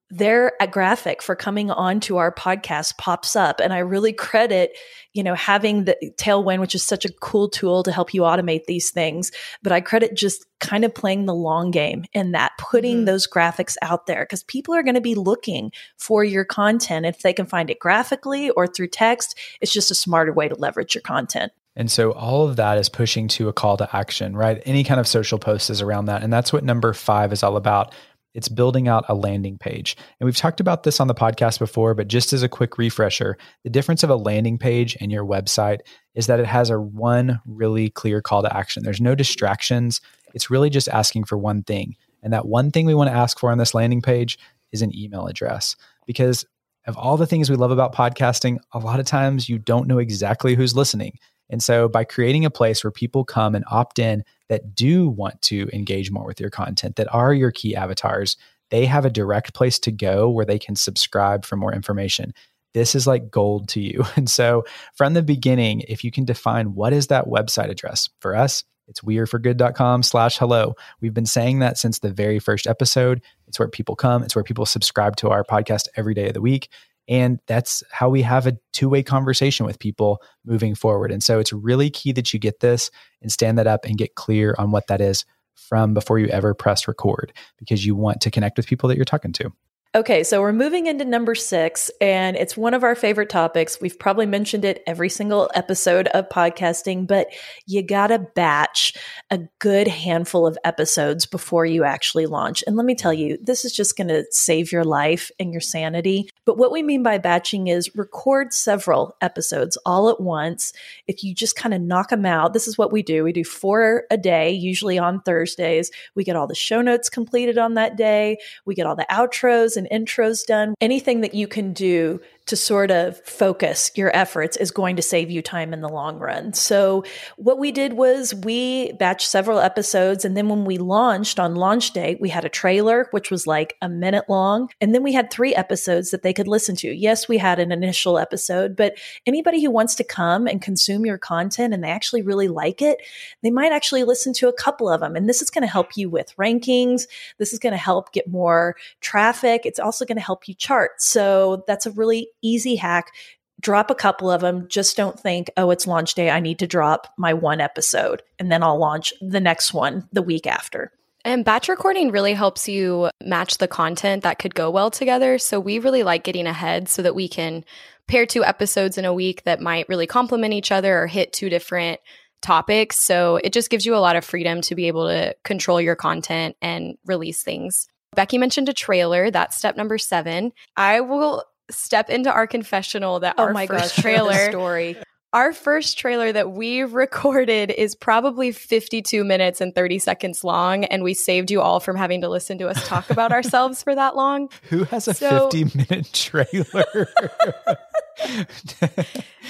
their 0.10 0.54
graphic 0.72 1.22
for 1.22 1.36
coming 1.36 1.70
on 1.70 2.00
to 2.00 2.18
our 2.18 2.32
podcast 2.32 2.98
pops 2.98 3.36
up 3.36 3.60
and 3.60 3.74
i 3.74 3.80
really 3.80 4.14
credit 4.14 4.78
you 5.14 5.22
know 5.22 5.36
having 5.36 5.84
the 5.84 5.98
tailwind 6.18 6.60
which 6.62 6.74
is 6.74 6.84
such 6.84 7.04
a 7.04 7.12
cool 7.20 7.50
tool 7.50 7.84
to 7.84 7.92
help 7.92 8.14
you 8.14 8.22
automate 8.22 8.66
these 8.66 8.90
things 8.90 9.32
but 9.64 9.74
i 9.74 9.82
credit 9.82 10.16
just 10.16 10.46
kind 10.60 10.86
of 10.86 10.96
playing 10.96 11.26
the 11.26 11.34
long 11.34 11.72
game 11.72 12.06
in 12.14 12.32
that 12.32 12.54
putting 12.58 12.98
mm-hmm. 12.98 13.06
those 13.06 13.28
graphics 13.28 13.76
out 13.82 14.08
there 14.08 14.24
because 14.24 14.44
people 14.44 14.74
are 14.74 14.84
going 14.84 14.96
to 14.96 15.02
be 15.02 15.16
looking 15.16 15.72
for 15.98 16.24
your 16.24 16.46
content 16.46 17.06
if 17.06 17.22
they 17.22 17.34
can 17.34 17.46
find 17.46 17.70
it 17.70 17.80
graphically 17.80 18.50
or 18.52 18.66
through 18.66 18.88
text 18.88 19.38
it's 19.60 19.74
just 19.74 19.92
a 19.92 19.96
smarter 19.96 20.32
way 20.32 20.48
to 20.48 20.56
leverage 20.56 20.96
your 20.96 21.02
content 21.02 21.52
and 21.76 21.92
so 21.92 22.12
all 22.14 22.48
of 22.48 22.56
that 22.56 22.80
is 22.80 22.90
pushing 22.90 23.28
to 23.28 23.50
a 23.50 23.54
call 23.54 23.78
to 23.78 23.96
action, 23.96 24.36
right? 24.36 24.64
Any 24.66 24.84
kind 24.84 25.00
of 25.00 25.08
social 25.08 25.38
post 25.38 25.70
is 25.70 25.80
around 25.80 26.06
that. 26.06 26.24
And 26.24 26.34
that's 26.34 26.52
what 26.52 26.64
number 26.64 26.92
five 26.92 27.32
is 27.32 27.44
all 27.44 27.56
about 27.56 27.94
it's 28.38 28.48
building 28.50 28.88
out 28.88 29.04
a 29.10 29.16
landing 29.16 29.58
page. 29.58 29.98
And 30.20 30.26
we've 30.26 30.38
talked 30.38 30.60
about 30.60 30.84
this 30.84 31.00
on 31.00 31.08
the 31.08 31.16
podcast 31.16 31.58
before, 31.58 31.96
but 31.96 32.08
just 32.08 32.34
as 32.34 32.44
a 32.44 32.48
quick 32.48 32.78
refresher, 32.78 33.36
the 33.64 33.70
difference 33.72 34.04
of 34.04 34.12
a 34.12 34.16
landing 34.16 34.60
page 34.60 34.96
and 35.02 35.12
your 35.12 35.26
website 35.26 35.80
is 36.14 36.28
that 36.28 36.40
it 36.40 36.46
has 36.46 36.70
a 36.70 36.80
one 36.80 37.42
really 37.48 37.90
clear 37.90 38.22
call 38.22 38.44
to 38.44 38.56
action. 38.56 38.84
There's 38.84 39.02
no 39.02 39.16
distractions. 39.16 40.02
It's 40.36 40.52
really 40.52 40.70
just 40.70 40.88
asking 40.88 41.24
for 41.24 41.36
one 41.36 41.64
thing. 41.64 41.96
And 42.22 42.32
that 42.32 42.48
one 42.48 42.70
thing 42.70 42.86
we 42.86 42.94
want 42.94 43.10
to 43.10 43.16
ask 43.16 43.40
for 43.40 43.52
on 43.52 43.58
this 43.58 43.74
landing 43.74 44.04
page 44.04 44.38
is 44.72 44.84
an 44.84 44.96
email 44.96 45.26
address. 45.26 45.76
Because 46.06 46.46
of 46.86 46.96
all 46.96 47.18
the 47.18 47.26
things 47.26 47.50
we 47.50 47.56
love 47.56 47.72
about 47.72 47.96
podcasting, 47.96 48.60
a 48.72 48.78
lot 48.78 49.00
of 49.00 49.08
times 49.08 49.50
you 49.50 49.58
don't 49.58 49.88
know 49.88 49.98
exactly 49.98 50.54
who's 50.54 50.76
listening. 50.76 51.18
And 51.50 51.62
so 51.64 51.88
by 51.88 52.04
creating 52.04 52.46
a 52.46 52.50
place 52.50 52.84
where 52.84 52.92
people 52.92 53.24
come 53.24 53.56
and 53.56 53.66
opt 53.70 54.00
in 54.00 54.24
that 54.50 54.76
do 54.76 55.08
want 55.08 55.42
to 55.44 55.70
engage 55.74 56.12
more 56.12 56.26
with 56.26 56.40
your 56.40 56.50
content, 56.50 56.96
that 56.98 57.14
are 57.14 57.34
your 57.34 57.52
key 57.52 57.76
avatars, 57.76 58.38
they 58.70 58.86
have 58.86 59.06
a 59.06 59.10
direct 59.10 59.54
place 59.54 59.80
to 59.80 59.92
go 59.92 60.30
where 60.30 60.46
they 60.46 60.60
can 60.60 60.76
subscribe 60.76 61.46
for 61.46 61.56
more 61.56 61.74
information. 61.74 62.34
This 62.74 62.96
is 62.96 63.08
like 63.08 63.32
gold 63.32 63.70
to 63.70 63.80
you. 63.80 64.06
And 64.16 64.30
so 64.30 64.66
from 64.96 65.14
the 65.14 65.24
beginning, 65.24 65.82
if 65.88 66.04
you 66.04 66.12
can 66.12 66.26
define 66.26 66.76
what 66.76 66.94
is 66.94 67.08
that 67.08 67.26
website 67.26 67.70
address 67.70 68.10
for 68.20 68.36
us, 68.36 68.64
it's 68.88 69.02
weareforgood.com 69.02 70.04
slash 70.04 70.38
hello. 70.38 70.76
We've 71.02 71.14
been 71.14 71.26
saying 71.26 71.60
that 71.60 71.78
since 71.78 72.00
the 72.00 72.12
very 72.12 72.40
first 72.40 72.68
episode. 72.68 73.22
It's 73.48 73.60
where 73.60 73.68
people 73.68 73.96
come. 73.96 74.24
It's 74.24 74.36
where 74.36 74.44
people 74.44 74.66
subscribe 74.66 75.18
to 75.18 75.30
our 75.30 75.44
podcast 75.44 75.88
every 75.96 76.14
day 76.14 76.28
of 76.28 76.34
the 76.34 76.42
week. 76.42 76.70
And 77.08 77.40
that's 77.48 77.84
how 77.92 78.10
we 78.10 78.22
have 78.22 78.48
a 78.48 78.58
two 78.74 78.90
way 78.90 79.04
conversation 79.04 79.66
with 79.66 79.80
people 79.80 80.22
moving 80.46 80.76
forward. 80.76 81.12
And 81.12 81.24
so 81.24 81.40
it's 81.40 81.54
really 81.54 81.90
key 81.90 82.12
that 82.14 82.34
you 82.34 82.40
get 82.40 82.60
this 82.60 82.92
and 83.22 83.32
stand 83.32 83.58
that 83.58 83.68
up 83.68 83.86
and 83.86 83.98
get 83.98 84.16
clear 84.16 84.56
on 84.58 84.72
what 84.72 84.88
that 84.88 85.02
is 85.02 85.26
from 85.56 85.94
before 85.94 86.20
you 86.20 86.28
ever 86.28 86.54
press 86.54 86.88
record 86.88 87.34
because 87.58 87.86
you 87.86 87.96
want 87.96 88.22
to 88.22 88.32
connect 88.32 88.58
with 88.58 88.68
people 88.68 88.90
that 88.90 88.96
you're 88.96 89.06
talking 89.06 89.34
to. 89.34 89.52
Okay, 89.98 90.24
so 90.24 90.42
we're 90.42 90.54
moving 90.54 90.86
into 90.86 91.06
number 91.06 91.34
six, 91.34 91.90
and 92.00 92.38
it's 92.38 92.56
one 92.56 92.76
of 92.76 92.84
our 92.84 92.94
favorite 92.94 93.32
topics. 93.32 93.82
We've 93.82 93.98
probably 93.98 94.28
mentioned 94.28 94.64
it 94.64 94.84
every 94.86 95.10
single 95.10 95.50
episode 95.56 96.06
of 96.10 96.30
podcasting, 96.30 97.08
but 97.08 97.30
you 97.66 97.82
gotta 97.82 98.20
batch 98.20 98.94
a 99.32 99.40
good 99.58 99.88
handful 99.88 100.46
of 100.46 100.56
episodes 100.64 101.26
before 101.26 101.66
you 101.66 101.84
actually 101.84 102.28
launch. 102.28 102.64
And 102.68 102.76
let 102.76 102.86
me 102.86 102.94
tell 102.94 103.12
you, 103.12 103.40
this 103.42 103.66
is 103.66 103.76
just 103.76 103.98
gonna 103.98 104.22
save 104.30 104.72
your 104.72 104.84
life 104.84 105.32
and 105.40 105.52
your 105.52 105.62
sanity. 105.62 106.30
But 106.46 106.60
what 106.60 106.72
we 106.72 106.84
mean 106.84 107.02
by 107.02 107.18
batching 107.18 107.66
is 107.66 107.96
record 107.96 108.54
several 108.54 109.18
episodes 109.22 109.80
all 109.84 110.10
at 110.12 110.22
once. 110.22 110.74
If 111.08 111.24
you 111.24 111.34
just 111.34 111.56
kind 111.56 111.74
of 111.74 111.82
knock 111.82 112.10
them 112.10 112.24
out, 112.24 112.54
this 112.54 112.68
is 112.68 112.78
what 112.78 112.92
we 112.92 113.02
do. 113.02 113.24
We 113.24 113.34
do 113.34 113.44
four 113.44 114.04
a 114.12 114.18
day, 114.18 114.52
usually 114.52 115.00
on 115.00 115.22
Thursdays. 115.22 115.90
We 116.14 116.24
get 116.24 116.36
all 116.36 116.46
the 116.46 116.54
show 116.54 116.84
notes 116.84 117.10
completed 117.10 117.58
on 117.58 117.74
that 117.74 117.98
day, 117.98 118.38
we 118.64 118.76
get 118.76 118.86
all 118.86 118.96
the 118.96 119.08
outros 119.10 119.76
and 119.76 119.87
intros 119.92 120.46
done, 120.46 120.76
anything 120.82 121.22
that 121.22 121.34
you 121.34 121.48
can 121.48 121.74
do 121.74 122.20
to 122.48 122.56
sort 122.56 122.92
of 122.92 123.24
focus 123.26 123.92
your 123.96 124.16
efforts 124.16 124.58
is 124.58 124.72
going 124.72 124.96
to 124.96 125.02
save 125.02 125.30
you 125.30 125.42
time 125.42 125.74
in 125.74 125.82
the 125.82 125.90
long 125.90 126.18
run. 126.18 126.54
So 126.54 127.04
what 127.38 127.60
we 127.60 127.72
did 127.72 127.94
was 127.94 128.34
we 128.34 128.94
batched 128.94 129.22
several 129.22 129.60
episodes 129.60 130.26
and 130.26 130.36
then 130.36 130.50
when 130.50 130.66
we 130.66 130.78
launched 130.78 131.40
on 131.40 131.56
launch 131.56 131.92
day, 131.92 132.18
we 132.20 132.30
had 132.30 132.46
a 132.46 132.50
trailer 132.50 133.08
which 133.12 133.30
was 133.30 133.46
like 133.46 133.76
a 133.82 133.90
minute 133.90 134.26
long 134.28 134.70
and 134.82 134.96
then 134.96 135.04
we 135.04 135.14
had 135.14 135.32
3 135.32 135.54
episodes 135.56 136.12
that 136.12 136.24
they 136.24 136.34
could 136.34 136.48
listen 136.48 136.76
to. 136.78 136.92
Yes, 136.92 137.28
we 137.28 137.38
had 137.38 137.60
an 137.60 137.72
initial 137.72 138.18
episode, 138.18 138.76
but 138.76 138.98
anybody 139.26 139.62
who 139.62 139.70
wants 139.70 139.96
to 139.96 140.04
come 140.04 140.48
and 140.48 140.62
consume 140.62 141.06
your 141.06 141.18
content 141.18 141.74
and 141.74 141.84
they 141.84 141.90
actually 141.90 142.22
really 142.22 142.48
like 142.48 142.82
it, 142.82 143.00
they 143.44 143.52
might 143.52 143.72
actually 143.72 144.04
listen 144.04 144.34
to 144.34 144.48
a 144.48 144.54
couple 144.54 144.90
of 144.90 145.02
them 145.02 145.16
and 145.16 145.30
this 145.30 145.42
is 145.42 145.50
going 145.50 145.64
to 145.64 145.68
help 145.68 145.98
you 145.98 146.10
with 146.10 146.36
rankings. 146.38 147.08
This 147.38 147.54
is 147.54 147.60
going 147.60 147.74
to 147.74 147.78
help 147.78 148.14
get 148.14 148.30
more 148.30 148.76
traffic. 149.02 149.66
It's 149.66 149.80
also 149.80 150.06
going 150.06 150.18
to 150.18 150.24
help 150.24 150.48
you 150.48 150.54
chart. 150.54 151.02
So 151.02 151.64
that's 151.68 151.86
a 151.86 151.92
really 151.92 152.30
easy 152.42 152.76
hack 152.76 153.12
drop 153.60 153.90
a 153.90 153.96
couple 153.96 154.30
of 154.30 154.42
them. 154.42 154.68
Just 154.68 154.98
don't 154.98 155.20
think, 155.20 155.50
oh, 155.58 155.72
it's 155.72 155.88
launch 155.88 156.14
day. 156.14 156.30
I 156.30 156.40
need 156.40 156.60
to 156.60 156.68
drop 156.68 157.14
my 157.18 157.34
one 157.34 157.60
episode 157.60 158.22
and 158.40 158.52
then 158.52 158.64
I'll 158.64 158.78
launch 158.78 159.14
the 159.22 159.40
next 159.40 159.74
one 159.74 160.08
the 160.12 160.22
week 160.22 160.48
after. 160.48 160.92
And 161.26 161.44
batch 161.44 161.68
recording 161.68 162.12
really 162.12 162.34
helps 162.34 162.70
you 162.70 163.10
match 163.22 163.58
the 163.58 163.68
content 163.68 164.24
that 164.24 164.40
could 164.40 164.56
go 164.56 164.70
well 164.70 164.90
together. 164.90 165.38
So 165.40 165.60
we 165.60 165.80
really 165.80 166.04
like 166.04 166.24
getting 166.24 166.48
ahead 166.48 166.88
so 166.88 167.02
that 167.02 167.16
we 167.16 167.28
can 167.28 167.66
pair 168.08 168.26
two 168.26 168.46
episodes 168.46 168.98
in 168.98 169.04
a 169.04 169.14
week 169.14 169.44
that 169.44 169.60
might 169.60 169.90
really 169.90 170.08
complement 170.08 170.54
each 170.54 170.72
other 170.72 170.98
or 170.98 171.08
hit 171.08 171.34
two 171.34 171.50
different 171.50 172.00
topics. 172.42 172.98
So 173.00 173.38
it 173.44 173.52
just 173.52 173.70
gives 173.70 173.86
you 173.86 173.96
a 173.96 173.98
lot 173.98 174.16
of 174.16 174.24
freedom 174.24 174.62
to 174.62 174.76
be 174.76 174.88
able 174.88 175.08
to 175.08 175.36
control 175.44 175.82
your 175.82 175.96
content 175.96 176.56
and 176.62 176.98
release 177.06 177.44
things. 177.44 177.88
Becky 178.16 178.38
mentioned 178.38 178.70
a 178.70 178.74
trailer. 178.74 179.30
That's 179.30 179.58
step 179.58 179.76
number 179.76 179.98
seven. 179.98 180.54
I 180.78 181.02
will 181.02 181.44
step 181.70 182.10
into 182.10 182.32
our 182.32 182.48
confessional 182.48 183.20
that 183.20 183.36
oh 183.38 183.44
our 183.44 183.54
my 183.54 183.68
first 183.68 183.96
gosh, 183.96 184.04
trailer 184.04 184.50
story. 184.50 184.98
Our 185.34 185.52
first 185.52 186.00
trailer 186.00 186.32
that 186.32 186.52
we 186.52 186.84
recorded 186.84 187.70
is 187.72 187.96
probably 187.96 188.52
52 188.52 189.24
minutes 189.24 189.60
and 189.60 189.76
30 189.76 190.00
seconds 190.00 190.44
long, 190.44 190.86
and 190.86 191.04
we 191.04 191.14
saved 191.14 191.52
you 191.52 191.62
all 191.62 191.80
from 191.80 191.96
having 191.96 192.22
to 192.22 192.30
listen 192.30 192.58
to 192.60 192.68
us 192.70 192.88
talk 192.88 193.10
about 193.10 193.32
ourselves 193.34 193.84
for 193.84 193.94
that 193.94 194.16
long. 194.16 194.50
Who 194.70 194.86
has 194.86 195.08
a 195.08 195.14
so, 195.14 195.50
50 195.50 195.78
minute 195.78 196.14
trailer? 196.14 197.08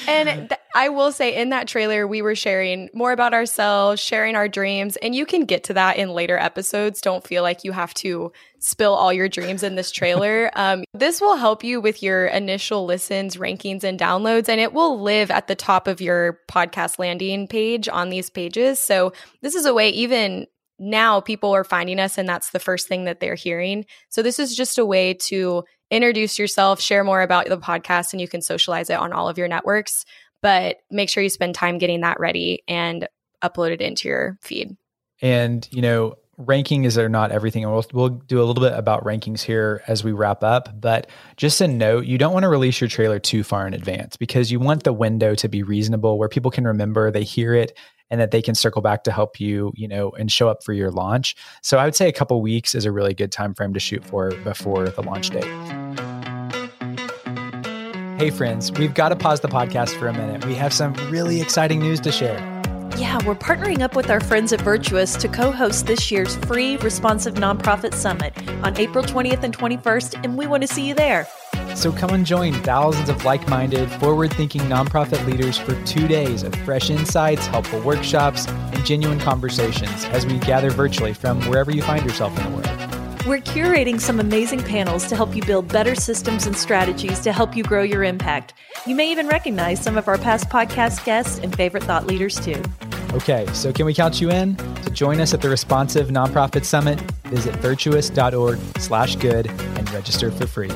and 0.08 0.50
th- 0.50 0.60
I 0.76 0.90
will 0.90 1.12
say, 1.12 1.36
in 1.36 1.50
that 1.50 1.68
trailer, 1.68 2.06
we 2.08 2.22
were 2.22 2.36
sharing 2.36 2.90
more 2.94 3.12
about 3.12 3.34
ourselves, 3.34 4.02
sharing 4.02 4.36
our 4.36 4.48
dreams, 4.48 4.96
and 4.98 5.16
you 5.16 5.26
can 5.26 5.46
get 5.46 5.64
to 5.66 5.74
that 5.74 5.98
in 5.98 6.10
later 6.10 6.38
episodes. 6.38 7.02
Don't 7.02 7.26
feel 7.26 7.42
like 7.44 7.64
you 7.64 7.72
have 7.72 7.94
to 7.96 8.32
spill 8.60 8.94
all 8.94 9.12
your 9.12 9.30
dreams 9.30 9.64
in 9.64 9.76
this 9.76 9.92
trailer. 9.92 10.52
Um, 10.58 10.84
this 10.94 11.22
will 11.22 11.36
help 11.36 11.64
you 11.64 11.80
with 11.80 12.02
your 12.02 12.26
initial 12.26 12.86
listens, 12.86 13.38
rankings, 13.38 13.84
and 13.84 14.00
downloads, 14.00 14.50
and 14.50 14.60
it 14.60 14.74
will 14.74 15.00
live 15.00 15.30
at 15.30 15.48
the 15.48 15.56
top 15.56 15.88
of 15.88 16.02
your 16.02 16.40
podcast 16.50 16.98
landing 16.98 17.48
page 17.48 17.88
on 17.88 18.10
these 18.10 18.30
pages. 18.32 18.80
So, 18.80 19.14
this 19.42 19.54
is 19.54 19.66
a 19.66 19.74
way, 19.74 19.90
even 19.90 20.48
now, 20.80 21.22
people 21.22 21.54
are 21.54 21.64
finding 21.64 22.00
us, 22.00 22.18
and 22.18 22.28
that's 22.28 22.50
the 22.50 22.60
first 22.60 22.88
thing 22.88 23.06
that 23.06 23.20
they're 23.20 23.36
hearing. 23.36 23.86
So, 24.10 24.24
this 24.24 24.40
is 24.40 24.56
just 24.56 24.80
a 24.80 24.86
way 24.86 25.14
to 25.14 25.64
introduce 25.90 26.38
yourself, 26.38 26.82
share 26.82 27.04
more 27.04 27.22
about 27.22 27.48
the 27.48 27.58
podcast, 27.58 28.14
and 28.14 28.22
you 28.22 28.28
can 28.28 28.42
socialize 28.42 28.90
it 28.90 29.00
on 29.00 29.14
all 29.14 29.30
of 29.30 29.38
your 29.38 29.48
networks. 29.48 30.06
But 30.42 30.78
make 30.92 31.10
sure 31.10 31.24
you 31.24 31.30
spend 31.30 31.56
time 31.56 31.78
getting 31.78 32.02
that 32.02 32.20
ready 32.20 32.64
and 32.68 33.08
upload 33.44 33.72
it 33.72 33.82
into 33.82 34.08
your 34.08 34.38
feed. 34.42 34.76
And, 35.22 35.68
you 35.72 35.82
know, 35.82 36.16
ranking 36.38 36.86
is 36.86 36.98
are 36.98 37.10
not 37.10 37.32
everything. 37.32 37.64
And 37.64 37.74
we'll, 37.74 37.86
we'll 37.94 38.10
do 38.10 38.40
a 38.42 38.46
little 38.46 38.64
bit 38.64 38.74
about 38.74 39.04
rankings 39.04 39.42
here 39.42 39.82
as 39.88 40.04
we 40.04 40.12
wrap 40.12 40.44
up. 40.44 40.80
But 40.80 41.10
just 41.36 41.60
a 41.62 41.68
note, 41.68 42.06
you 42.06 42.18
don't 42.18 42.34
want 42.34 42.44
to 42.44 42.50
release 42.50 42.80
your 42.80 42.88
trailer 42.88 43.20
too 43.20 43.44
far 43.44 43.68
in 43.68 43.74
advance 43.74 44.16
because 44.16 44.52
you 44.52 44.60
want 44.60 44.84
the 44.84 44.94
window 44.94 45.36
to 45.36 45.50
be 45.50 45.64
reasonable 45.64 46.18
where 46.18 46.30
people 46.30 46.52
can 46.52 46.66
remember, 46.66 47.12
they 47.12 47.24
hear 47.24 47.54
it, 47.54 47.78
and 48.10 48.22
that 48.22 48.32
they 48.32 48.42
can 48.42 48.56
circle 48.56 48.82
back 48.82 49.04
to 49.04 49.12
help 49.12 49.40
you, 49.40 49.74
you 49.76 49.88
know, 49.88 50.12
and 50.12 50.32
show 50.32 50.48
up 50.48 50.64
for 50.64 50.74
your 50.74 50.92
launch. 50.92 51.36
So 51.62 51.78
I 51.78 51.86
would 51.86 51.96
say 51.96 52.08
a 52.08 52.14
couple 52.14 52.42
weeks 52.42 52.74
is 52.74 52.86
a 52.86 52.92
really 52.92 53.14
good 53.14 53.32
time 53.32 53.54
frame 53.54 53.74
to 53.74 53.80
shoot 53.80 54.06
for 54.06 54.32
before 54.44 54.88
the 54.88 55.04
launch 55.04 55.32
date. 55.32 55.44
Hey, 58.18 58.32
friends, 58.32 58.72
we've 58.72 58.94
got 58.94 59.10
to 59.10 59.16
pause 59.16 59.42
the 59.42 59.48
podcast 59.48 59.90
for 60.00 60.08
a 60.08 60.14
minute. 60.14 60.46
We 60.46 60.56
have 60.56 60.74
some 60.74 60.94
really 61.12 61.42
exciting 61.42 61.80
news 61.80 62.00
to 62.00 62.12
share. 62.12 62.57
Yeah, 62.98 63.24
we're 63.28 63.36
partnering 63.36 63.82
up 63.82 63.96
with 63.96 64.10
our 64.10 64.20
friends 64.20 64.52
at 64.54 64.62
Virtuous 64.62 65.16
to 65.18 65.28
co 65.28 65.52
host 65.52 65.86
this 65.86 66.10
year's 66.10 66.36
free 66.36 66.78
Responsive 66.78 67.36
Nonprofit 67.36 67.94
Summit 67.94 68.34
on 68.64 68.76
April 68.76 69.04
20th 69.04 69.44
and 69.44 69.56
21st, 69.56 70.24
and 70.24 70.36
we 70.36 70.48
want 70.48 70.62
to 70.64 70.68
see 70.68 70.88
you 70.88 70.96
there. 70.96 71.28
So 71.76 71.92
come 71.92 72.10
and 72.10 72.26
join 72.26 72.54
thousands 72.64 73.08
of 73.10 73.24
like 73.24 73.48
minded, 73.48 73.92
forward 73.92 74.34
thinking 74.34 74.62
nonprofit 74.62 75.24
leaders 75.28 75.60
for 75.60 75.80
two 75.86 76.08
days 76.08 76.42
of 76.42 76.56
fresh 76.56 76.90
insights, 76.90 77.46
helpful 77.46 77.80
workshops, 77.82 78.48
and 78.48 78.84
genuine 78.84 79.20
conversations 79.20 80.06
as 80.06 80.26
we 80.26 80.40
gather 80.40 80.72
virtually 80.72 81.14
from 81.14 81.40
wherever 81.42 81.70
you 81.70 81.84
find 81.84 82.04
yourself 82.04 82.36
in 82.40 82.46
the 82.46 82.50
world. 82.50 83.26
We're 83.28 83.42
curating 83.42 84.00
some 84.00 84.20
amazing 84.20 84.64
panels 84.64 85.06
to 85.08 85.16
help 85.16 85.36
you 85.36 85.44
build 85.44 85.68
better 85.68 85.94
systems 85.94 86.48
and 86.48 86.56
strategies 86.56 87.20
to 87.20 87.32
help 87.32 87.56
you 87.56 87.64
grow 87.64 87.84
your 87.84 88.04
impact. 88.04 88.56
You 88.88 88.96
may 88.96 89.12
even 89.12 89.28
recognize 89.28 89.82
some 89.84 89.98
of 89.98 90.08
our 90.08 90.18
past 90.18 90.50
podcast 90.50 91.06
guests 91.06 91.38
and 91.38 91.56
favorite 91.56 91.84
thought 91.84 92.08
leaders 92.08 92.40
too. 92.40 92.64
Okay, 93.18 93.48
so 93.52 93.74
can 93.74 93.88
we 93.88 93.96
count 93.96 94.22
you 94.22 94.30
in? 94.30 94.56
To 94.84 94.92
join 94.92 95.20
us 95.20 95.34
at 95.34 95.42
the 95.42 95.50
Responsive 95.50 96.10
Nonprofit 96.10 96.64
Summit, 96.64 97.02
visit 97.26 97.56
virtuous.org 97.56 98.60
slash 98.78 99.16
good 99.16 99.48
and 99.48 99.92
register 99.92 100.30
for 100.30 100.46
free. 100.46 100.72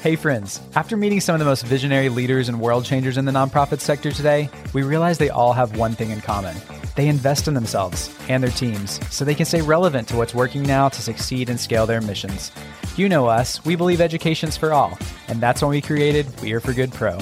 Hey 0.00 0.16
friends, 0.16 0.60
after 0.74 0.96
meeting 0.96 1.20
some 1.20 1.36
of 1.36 1.38
the 1.38 1.44
most 1.44 1.66
visionary 1.66 2.08
leaders 2.08 2.48
and 2.48 2.60
world 2.60 2.84
changers 2.84 3.16
in 3.16 3.24
the 3.24 3.32
nonprofit 3.32 3.78
sector 3.78 4.10
today, 4.10 4.50
we 4.74 4.82
realize 4.82 5.18
they 5.18 5.30
all 5.30 5.52
have 5.52 5.76
one 5.76 5.92
thing 5.92 6.10
in 6.10 6.20
common 6.20 6.56
they 6.98 7.06
invest 7.06 7.46
in 7.46 7.54
themselves 7.54 8.12
and 8.28 8.42
their 8.42 8.50
teams 8.50 8.98
so 9.08 9.24
they 9.24 9.32
can 9.32 9.46
stay 9.46 9.62
relevant 9.62 10.08
to 10.08 10.16
what's 10.16 10.34
working 10.34 10.64
now 10.64 10.88
to 10.88 11.00
succeed 11.00 11.48
and 11.48 11.60
scale 11.60 11.86
their 11.86 12.00
missions. 12.00 12.50
You 12.96 13.08
know 13.08 13.26
us, 13.26 13.64
we 13.64 13.76
believe 13.76 14.00
education's 14.00 14.56
for 14.56 14.72
all, 14.72 14.98
and 15.28 15.40
that's 15.40 15.62
when 15.62 15.70
we 15.70 15.80
created 15.80 16.26
We 16.40 16.52
Are 16.54 16.60
for 16.60 16.72
Good 16.72 16.92
Pro. 16.92 17.20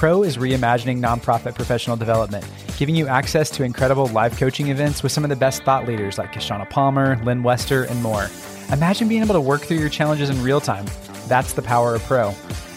Pro 0.00 0.22
is 0.22 0.38
reimagining 0.38 0.98
nonprofit 0.98 1.54
professional 1.54 1.94
development, 1.94 2.48
giving 2.78 2.94
you 2.94 3.06
access 3.06 3.50
to 3.50 3.64
incredible 3.64 4.06
live 4.06 4.34
coaching 4.38 4.68
events 4.68 5.02
with 5.02 5.12
some 5.12 5.24
of 5.24 5.28
the 5.28 5.36
best 5.36 5.62
thought 5.62 5.86
leaders 5.86 6.16
like 6.16 6.32
Kishshana 6.32 6.70
Palmer, 6.70 7.22
Lynne 7.22 7.42
Wester, 7.42 7.82
and 7.82 8.02
more. 8.02 8.30
Imagine 8.72 9.08
being 9.08 9.22
able 9.22 9.34
to 9.34 9.42
work 9.42 9.60
through 9.60 9.76
your 9.76 9.90
challenges 9.90 10.30
in 10.30 10.42
real 10.42 10.58
time. 10.58 10.86
That's 11.28 11.52
the 11.52 11.60
power 11.60 11.94
of 11.94 12.02
Pro. 12.04 12.28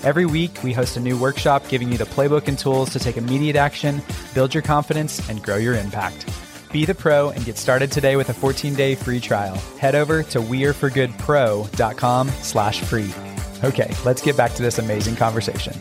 Every 0.04 0.26
week, 0.26 0.64
we 0.64 0.74
host 0.74 0.98
a 0.98 1.00
new 1.00 1.18
workshop 1.18 1.64
giving 1.70 1.90
you 1.90 1.98
the 1.98 2.04
playbook 2.04 2.50
and 2.50 2.60
tools 2.60 2.90
to 2.90 3.00
take 3.00 3.16
immediate 3.16 3.56
action, 3.56 4.02
build 4.34 4.54
your 4.54 4.62
confidence, 4.62 5.26
and 5.30 5.42
grow 5.42 5.56
your 5.56 5.76
impact. 5.76 6.30
Be 6.74 6.84
the 6.84 6.94
pro 6.94 7.30
and 7.30 7.46
get 7.46 7.58
started 7.58 7.90
today 7.90 8.18
with 8.18 8.32
a 8.32 8.34
14-day 8.34 8.96
free 8.96 9.22
trial. 9.22 9.56
Head 9.80 9.96
over 9.96 10.24
to 10.24 10.40
weareforgoodpro.com 10.40 12.28
slash 12.42 12.82
free. 12.82 13.14
Okay, 13.64 13.96
let's 14.04 14.22
get 14.22 14.36
back 14.36 14.52
to 14.56 14.62
this 14.62 14.78
amazing 14.78 15.16
conversation. 15.16 15.74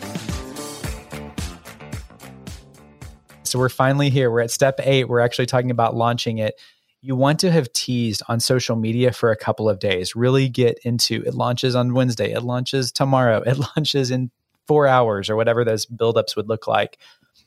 So 3.53 3.59
we're 3.59 3.69
finally 3.69 4.09
here. 4.11 4.31
We're 4.31 4.41
at 4.41 4.51
step 4.51 4.81
eight. 4.83 5.09
We're 5.09 5.21
actually 5.21 5.47
talking 5.47 5.71
about 5.71 5.95
launching 5.95 6.39
it 6.39 6.59
you 7.03 7.17
want 7.17 7.41
to 7.41 7.51
have 7.51 7.71
teased 7.73 8.23
on 8.29 8.39
social 8.39 8.77
media 8.77 9.13
for 9.13 9.33
a 9.33 9.37
couple 9.37 9.69
of 9.69 9.81
days. 9.81 10.15
Really 10.15 10.49
get 10.49 10.79
into 10.85 11.23
it 11.27 11.35
launches 11.35 11.75
on 11.75 11.95
Wednesday, 11.95 12.33
it 12.33 12.43
launches 12.43 12.93
tomorrow, 12.93 13.43
it 13.45 13.59
launches 13.77 14.11
in 14.11 14.31
four 14.69 14.87
hours 14.87 15.29
or 15.29 15.37
whatever 15.37 15.65
those 15.65 15.85
buildups 15.85 16.37
would 16.37 16.49
look 16.49 16.69
like. 16.69 16.99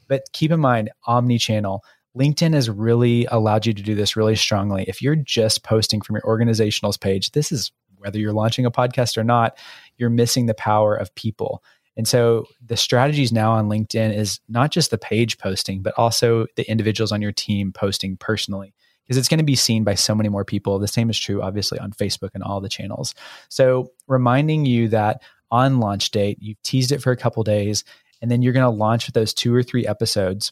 But 0.07 0.23
keep 0.33 0.51
in 0.51 0.59
mind, 0.59 0.91
omni 1.07 1.39
channel. 1.39 1.83
LinkedIn 2.17 2.53
has 2.53 2.69
really 2.69 3.25
allowed 3.31 3.65
you 3.65 3.73
to 3.73 3.81
do 3.81 3.95
this 3.95 4.15
really 4.15 4.35
strongly. 4.35 4.85
If 4.87 5.01
you're 5.01 5.15
just 5.15 5.63
posting 5.63 6.01
from 6.01 6.15
your 6.15 6.25
organizational's 6.25 6.97
page, 6.97 7.31
this 7.31 7.51
is 7.51 7.71
whether 7.97 8.19
you're 8.19 8.33
launching 8.33 8.65
a 8.65 8.71
podcast 8.71 9.17
or 9.17 9.23
not, 9.23 9.57
you're 9.97 10.09
missing 10.09 10.45
the 10.45 10.53
power 10.53 10.95
of 10.95 11.15
people. 11.15 11.63
And 11.97 12.07
so 12.07 12.45
the 12.65 12.77
strategies 12.77 13.31
now 13.31 13.51
on 13.51 13.69
LinkedIn 13.69 14.15
is 14.15 14.39
not 14.49 14.71
just 14.71 14.91
the 14.91 14.97
page 14.97 15.37
posting, 15.37 15.81
but 15.81 15.93
also 15.97 16.45
the 16.55 16.69
individuals 16.69 17.11
on 17.11 17.21
your 17.21 17.31
team 17.31 17.71
posting 17.71 18.17
personally 18.17 18.73
because 19.05 19.17
it's 19.17 19.29
going 19.29 19.39
to 19.39 19.43
be 19.43 19.55
seen 19.55 19.83
by 19.83 19.95
so 19.95 20.15
many 20.15 20.29
more 20.29 20.43
people. 20.43 20.79
The 20.79 20.87
same 20.87 21.09
is 21.09 21.19
true, 21.19 21.41
obviously, 21.41 21.79
on 21.79 21.91
Facebook 21.91 22.31
and 22.33 22.43
all 22.43 22.59
the 22.59 22.69
channels. 22.69 23.13
So, 23.49 23.91
reminding 24.07 24.65
you 24.65 24.87
that 24.89 25.21
on 25.51 25.79
launch 25.79 26.11
date, 26.11 26.39
you've 26.41 26.61
teased 26.63 26.91
it 26.91 27.01
for 27.01 27.11
a 27.11 27.17
couple 27.17 27.43
days, 27.43 27.83
and 28.21 28.31
then 28.31 28.41
you're 28.41 28.53
going 28.53 28.63
to 28.63 28.69
launch 28.69 29.05
with 29.05 29.13
those 29.13 29.33
two 29.33 29.53
or 29.53 29.63
three 29.63 29.85
episodes. 29.85 30.51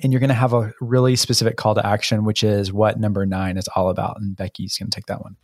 And 0.00 0.12
you're 0.12 0.20
going 0.20 0.28
to 0.28 0.34
have 0.34 0.52
a 0.52 0.72
really 0.80 1.16
specific 1.16 1.56
call 1.56 1.74
to 1.74 1.84
action, 1.84 2.24
which 2.24 2.44
is 2.44 2.72
what 2.72 3.00
number 3.00 3.26
nine 3.26 3.56
is 3.56 3.66
all 3.74 3.88
about. 3.90 4.20
And 4.20 4.36
Becky's 4.36 4.78
going 4.78 4.90
to 4.90 4.94
take 4.94 5.06
that 5.06 5.22
one. 5.22 5.34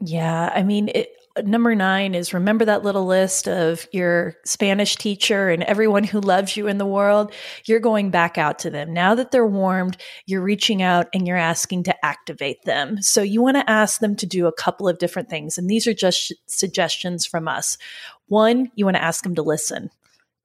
Yeah. 0.00 0.50
I 0.52 0.64
mean, 0.64 0.88
it, 0.88 1.14
number 1.44 1.74
nine 1.74 2.14
is 2.14 2.34
remember 2.34 2.64
that 2.64 2.82
little 2.82 3.06
list 3.06 3.48
of 3.48 3.86
your 3.92 4.34
Spanish 4.44 4.96
teacher 4.96 5.48
and 5.48 5.62
everyone 5.62 6.04
who 6.04 6.20
loves 6.20 6.56
you 6.56 6.66
in 6.66 6.78
the 6.78 6.86
world. 6.86 7.32
You're 7.64 7.80
going 7.80 8.10
back 8.10 8.38
out 8.38 8.58
to 8.60 8.70
them. 8.70 8.92
Now 8.92 9.14
that 9.14 9.30
they're 9.30 9.46
warmed, 9.46 9.96
you're 10.26 10.42
reaching 10.42 10.82
out 10.82 11.08
and 11.14 11.26
you're 11.26 11.36
asking 11.36 11.84
to 11.84 12.04
activate 12.04 12.64
them. 12.64 13.00
So 13.02 13.22
you 13.22 13.42
want 13.42 13.56
to 13.56 13.70
ask 13.70 14.00
them 14.00 14.16
to 14.16 14.26
do 14.26 14.46
a 14.46 14.52
couple 14.52 14.88
of 14.88 14.98
different 14.98 15.30
things. 15.30 15.56
And 15.56 15.68
these 15.68 15.86
are 15.86 15.94
just 15.94 16.32
suggestions 16.46 17.26
from 17.26 17.48
us. 17.48 17.78
One, 18.26 18.70
you 18.74 18.84
want 18.84 18.96
to 18.96 19.02
ask 19.02 19.22
them 19.22 19.34
to 19.36 19.42
listen. 19.42 19.90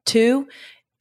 Two, 0.06 0.48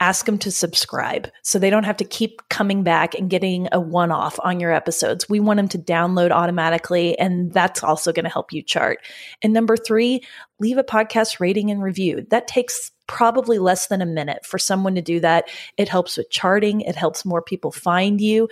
ask 0.01 0.27
them 0.27 0.39
to 0.39 0.51
subscribe 0.51 1.31
so 1.43 1.59
they 1.59 1.71
don't 1.71 1.85
have 1.85 1.97
to 1.99 2.05
keep 2.05 2.49
coming 2.49 2.83
back 2.83 3.15
and 3.15 3.31
getting 3.31 3.69
a 3.73 3.81
one 3.81 4.11
off 4.11 4.39
on 4.43 4.61
your 4.61 4.73
episodes. 4.73 5.29
We 5.29 5.41
want 5.41 5.59
them 5.59 5.69
to 5.69 5.79
download 5.79 6.31
automatically, 6.31 7.19
and 7.19 7.53
that's 7.53 7.83
also 7.83 8.13
going 8.13 8.25
to 8.25 8.31
help 8.31 8.53
you 8.53 8.63
chart. 8.63 8.99
And 9.43 9.53
number 9.53 9.77
three, 9.77 10.23
leave 10.59 10.79
a 10.79 10.85
podcast 10.85 11.41
rating 11.41 11.71
and 11.71 11.83
review. 11.83 12.27
That 12.31 12.49
takes 12.49 12.91
probably 13.07 13.59
less 13.59 13.87
than 13.87 14.03
a 14.03 14.07
minute 14.07 14.45
for 14.45 14.59
someone 14.59 14.95
to 14.95 15.03
do 15.03 15.21
that. 15.21 15.49
It 15.77 15.89
helps 15.89 16.17
with 16.17 16.31
charting, 16.31 16.81
it 16.81 16.97
helps 16.97 17.25
more 17.25 17.43
people 17.43 17.73
find 17.73 18.21
you, 18.21 18.49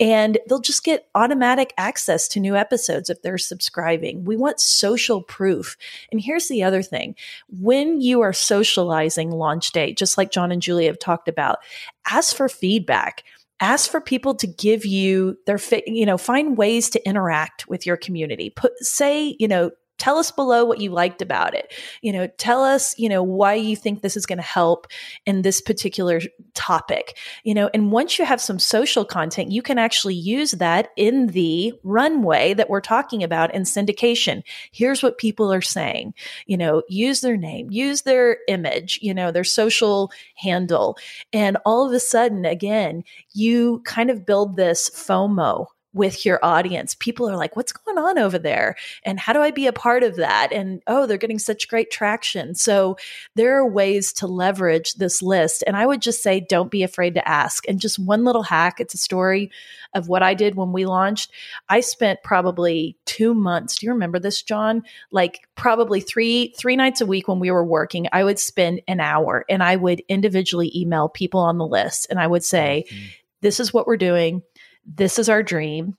and 0.00 0.38
they'll 0.48 0.60
just 0.60 0.84
get 0.84 1.08
automatic 1.14 1.72
access 1.76 2.28
to 2.28 2.40
new 2.40 2.56
episodes 2.56 3.10
if 3.10 3.22
they're 3.22 3.38
subscribing. 3.38 4.24
We 4.24 4.36
want 4.36 4.60
social 4.60 5.22
proof. 5.22 5.76
And 6.10 6.20
here's 6.20 6.48
the 6.48 6.62
other 6.62 6.82
thing 6.82 7.14
when 7.48 8.00
you 8.00 8.20
are 8.22 8.32
socializing 8.32 9.30
launch 9.30 9.72
date, 9.72 9.98
just 9.98 10.18
like 10.18 10.30
John 10.30 10.52
and 10.52 10.62
Julie 10.62 10.86
have 10.86 10.98
talked 10.98 11.28
about, 11.28 11.58
ask 12.10 12.36
for 12.36 12.48
feedback 12.48 13.24
ask 13.60 13.90
for 13.90 14.00
people 14.00 14.34
to 14.34 14.46
give 14.48 14.84
you 14.84 15.38
their 15.46 15.58
you 15.86 16.04
know 16.04 16.18
find 16.18 16.58
ways 16.58 16.90
to 16.90 17.08
interact 17.08 17.66
with 17.68 17.86
your 17.86 17.96
community 17.96 18.50
put 18.50 18.76
say 18.78 19.36
you 19.38 19.46
know 19.46 19.70
tell 20.02 20.18
us 20.18 20.32
below 20.32 20.64
what 20.64 20.80
you 20.80 20.90
liked 20.90 21.22
about 21.22 21.54
it. 21.54 21.72
You 22.00 22.12
know 22.12 22.26
tell 22.36 22.64
us 22.64 22.98
you 22.98 23.08
know 23.08 23.22
why 23.22 23.54
you 23.54 23.76
think 23.76 24.02
this 24.02 24.16
is 24.16 24.26
going 24.26 24.38
to 24.38 24.42
help 24.42 24.88
in 25.26 25.42
this 25.42 25.60
particular 25.60 26.20
topic. 26.54 27.16
You 27.44 27.54
know 27.54 27.70
and 27.72 27.92
once 27.92 28.18
you 28.18 28.24
have 28.24 28.40
some 28.40 28.58
social 28.58 29.04
content 29.04 29.52
you 29.52 29.62
can 29.62 29.78
actually 29.78 30.16
use 30.16 30.50
that 30.52 30.88
in 30.96 31.28
the 31.28 31.72
runway 31.84 32.52
that 32.54 32.68
we're 32.68 32.80
talking 32.80 33.22
about 33.22 33.54
in 33.54 33.62
syndication. 33.62 34.42
Here's 34.72 35.04
what 35.04 35.18
people 35.18 35.52
are 35.52 35.62
saying. 35.62 36.14
You 36.46 36.56
know 36.56 36.82
use 36.88 37.20
their 37.20 37.36
name 37.36 37.70
use 37.70 38.02
their 38.02 38.38
image 38.48 38.98
you 39.02 39.14
know 39.14 39.30
their 39.30 39.44
social 39.44 40.10
handle. 40.34 40.98
And 41.32 41.58
all 41.64 41.86
of 41.86 41.92
a 41.92 42.00
sudden 42.00 42.44
again 42.44 43.04
you 43.34 43.82
kind 43.84 44.10
of 44.10 44.26
build 44.26 44.56
this 44.56 44.90
fomo 44.90 45.66
with 45.94 46.24
your 46.24 46.38
audience. 46.42 46.94
People 46.94 47.28
are 47.28 47.36
like, 47.36 47.54
what's 47.56 47.72
going 47.72 47.98
on 47.98 48.18
over 48.18 48.38
there? 48.38 48.76
And 49.04 49.20
how 49.20 49.32
do 49.32 49.40
I 49.40 49.50
be 49.50 49.66
a 49.66 49.72
part 49.72 50.02
of 50.02 50.16
that? 50.16 50.52
And 50.52 50.82
oh, 50.86 51.06
they're 51.06 51.18
getting 51.18 51.38
such 51.38 51.68
great 51.68 51.90
traction. 51.90 52.54
So 52.54 52.96
there 53.34 53.58
are 53.58 53.66
ways 53.68 54.12
to 54.14 54.26
leverage 54.26 54.94
this 54.94 55.22
list. 55.22 55.62
And 55.66 55.76
I 55.76 55.86
would 55.86 56.00
just 56.00 56.22
say, 56.22 56.40
don't 56.40 56.70
be 56.70 56.82
afraid 56.82 57.14
to 57.14 57.28
ask. 57.28 57.68
And 57.68 57.80
just 57.80 57.98
one 57.98 58.24
little 58.24 58.42
hack 58.42 58.80
it's 58.80 58.94
a 58.94 58.98
story 58.98 59.50
of 59.94 60.08
what 60.08 60.22
I 60.22 60.34
did 60.34 60.54
when 60.54 60.72
we 60.72 60.86
launched. 60.86 61.30
I 61.68 61.80
spent 61.80 62.22
probably 62.22 62.96
two 63.04 63.34
months. 63.34 63.76
Do 63.76 63.86
you 63.86 63.92
remember 63.92 64.18
this, 64.18 64.42
John? 64.42 64.82
Like 65.10 65.46
probably 65.54 66.00
three, 66.00 66.54
three 66.58 66.76
nights 66.76 67.00
a 67.00 67.06
week 67.06 67.28
when 67.28 67.38
we 67.38 67.50
were 67.50 67.64
working, 67.64 68.08
I 68.12 68.24
would 68.24 68.38
spend 68.38 68.80
an 68.88 69.00
hour 69.00 69.44
and 69.48 69.62
I 69.62 69.76
would 69.76 70.02
individually 70.08 70.72
email 70.74 71.08
people 71.08 71.40
on 71.40 71.58
the 71.58 71.66
list 71.66 72.06
and 72.08 72.18
I 72.18 72.26
would 72.26 72.44
say, 72.44 72.84
mm-hmm. 72.88 73.04
this 73.42 73.60
is 73.60 73.74
what 73.74 73.86
we're 73.86 73.96
doing 73.98 74.42
this 74.84 75.18
is 75.18 75.28
our 75.28 75.42
dream. 75.42 75.96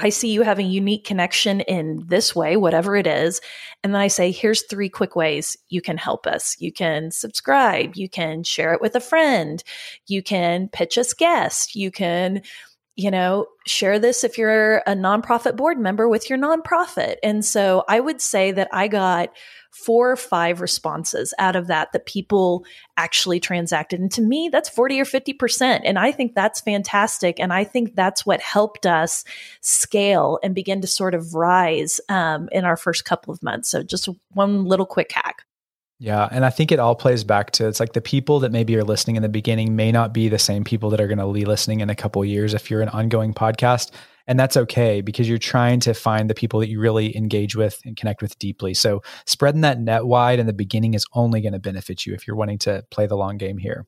I 0.00 0.10
see 0.10 0.30
you 0.30 0.42
having 0.42 0.70
unique 0.70 1.04
connection 1.04 1.60
in 1.62 2.04
this 2.06 2.34
way, 2.34 2.56
whatever 2.56 2.94
it 2.94 3.06
is. 3.06 3.40
And 3.82 3.92
then 3.92 4.00
I 4.00 4.06
say, 4.06 4.30
here's 4.30 4.62
three 4.62 4.88
quick 4.88 5.16
ways 5.16 5.56
you 5.70 5.82
can 5.82 5.98
help 5.98 6.24
us. 6.26 6.56
You 6.60 6.72
can 6.72 7.10
subscribe, 7.10 7.96
you 7.96 8.08
can 8.08 8.44
share 8.44 8.72
it 8.72 8.80
with 8.80 8.94
a 8.94 9.00
friend, 9.00 9.62
you 10.06 10.22
can 10.22 10.68
pitch 10.68 10.98
us 10.98 11.12
guests, 11.12 11.74
you 11.74 11.90
can 11.90 12.42
you 12.98 13.12
know, 13.12 13.46
share 13.64 14.00
this 14.00 14.24
if 14.24 14.36
you're 14.36 14.78
a 14.78 14.92
nonprofit 14.92 15.54
board 15.54 15.78
member 15.78 16.08
with 16.08 16.28
your 16.28 16.36
nonprofit. 16.36 17.14
And 17.22 17.44
so 17.44 17.84
I 17.88 18.00
would 18.00 18.20
say 18.20 18.50
that 18.50 18.68
I 18.72 18.88
got 18.88 19.32
four 19.70 20.10
or 20.10 20.16
five 20.16 20.60
responses 20.60 21.32
out 21.38 21.54
of 21.54 21.68
that 21.68 21.92
that 21.92 22.06
people 22.06 22.64
actually 22.96 23.38
transacted. 23.38 24.00
And 24.00 24.10
to 24.10 24.20
me, 24.20 24.48
that's 24.50 24.68
40 24.68 25.00
or 25.00 25.04
50%. 25.04 25.82
And 25.84 25.96
I 25.96 26.10
think 26.10 26.34
that's 26.34 26.60
fantastic. 26.60 27.38
And 27.38 27.52
I 27.52 27.62
think 27.62 27.94
that's 27.94 28.26
what 28.26 28.40
helped 28.40 28.84
us 28.84 29.22
scale 29.60 30.40
and 30.42 30.52
begin 30.52 30.80
to 30.80 30.88
sort 30.88 31.14
of 31.14 31.34
rise 31.34 32.00
um, 32.08 32.48
in 32.50 32.64
our 32.64 32.76
first 32.76 33.04
couple 33.04 33.32
of 33.32 33.40
months. 33.44 33.70
So 33.70 33.84
just 33.84 34.08
one 34.32 34.64
little 34.64 34.86
quick 34.86 35.12
hack. 35.12 35.44
Yeah. 36.00 36.28
And 36.30 36.44
I 36.44 36.50
think 36.50 36.70
it 36.70 36.78
all 36.78 36.94
plays 36.94 37.24
back 37.24 37.50
to 37.52 37.66
it's 37.66 37.80
like 37.80 37.92
the 37.92 38.00
people 38.00 38.38
that 38.40 38.52
maybe 38.52 38.76
are 38.76 38.84
listening 38.84 39.16
in 39.16 39.22
the 39.22 39.28
beginning 39.28 39.74
may 39.74 39.90
not 39.90 40.14
be 40.14 40.28
the 40.28 40.38
same 40.38 40.62
people 40.62 40.90
that 40.90 41.00
are 41.00 41.08
going 41.08 41.18
to 41.18 41.32
be 41.32 41.44
listening 41.44 41.80
in 41.80 41.90
a 41.90 41.94
couple 41.94 42.24
years 42.24 42.54
if 42.54 42.70
you're 42.70 42.82
an 42.82 42.88
ongoing 42.90 43.34
podcast. 43.34 43.90
And 44.28 44.38
that's 44.38 44.56
okay 44.56 45.00
because 45.00 45.28
you're 45.28 45.38
trying 45.38 45.80
to 45.80 45.94
find 45.94 46.30
the 46.30 46.34
people 46.34 46.60
that 46.60 46.68
you 46.68 46.78
really 46.78 47.16
engage 47.16 47.56
with 47.56 47.80
and 47.84 47.96
connect 47.96 48.22
with 48.22 48.38
deeply. 48.38 48.74
So 48.74 49.02
spreading 49.26 49.62
that 49.62 49.80
net 49.80 50.04
wide 50.04 50.38
in 50.38 50.46
the 50.46 50.52
beginning 50.52 50.94
is 50.94 51.06
only 51.14 51.40
going 51.40 51.54
to 51.54 51.58
benefit 51.58 52.06
you 52.06 52.14
if 52.14 52.26
you're 52.26 52.36
wanting 52.36 52.58
to 52.58 52.84
play 52.90 53.06
the 53.06 53.16
long 53.16 53.38
game 53.38 53.58
here. 53.58 53.86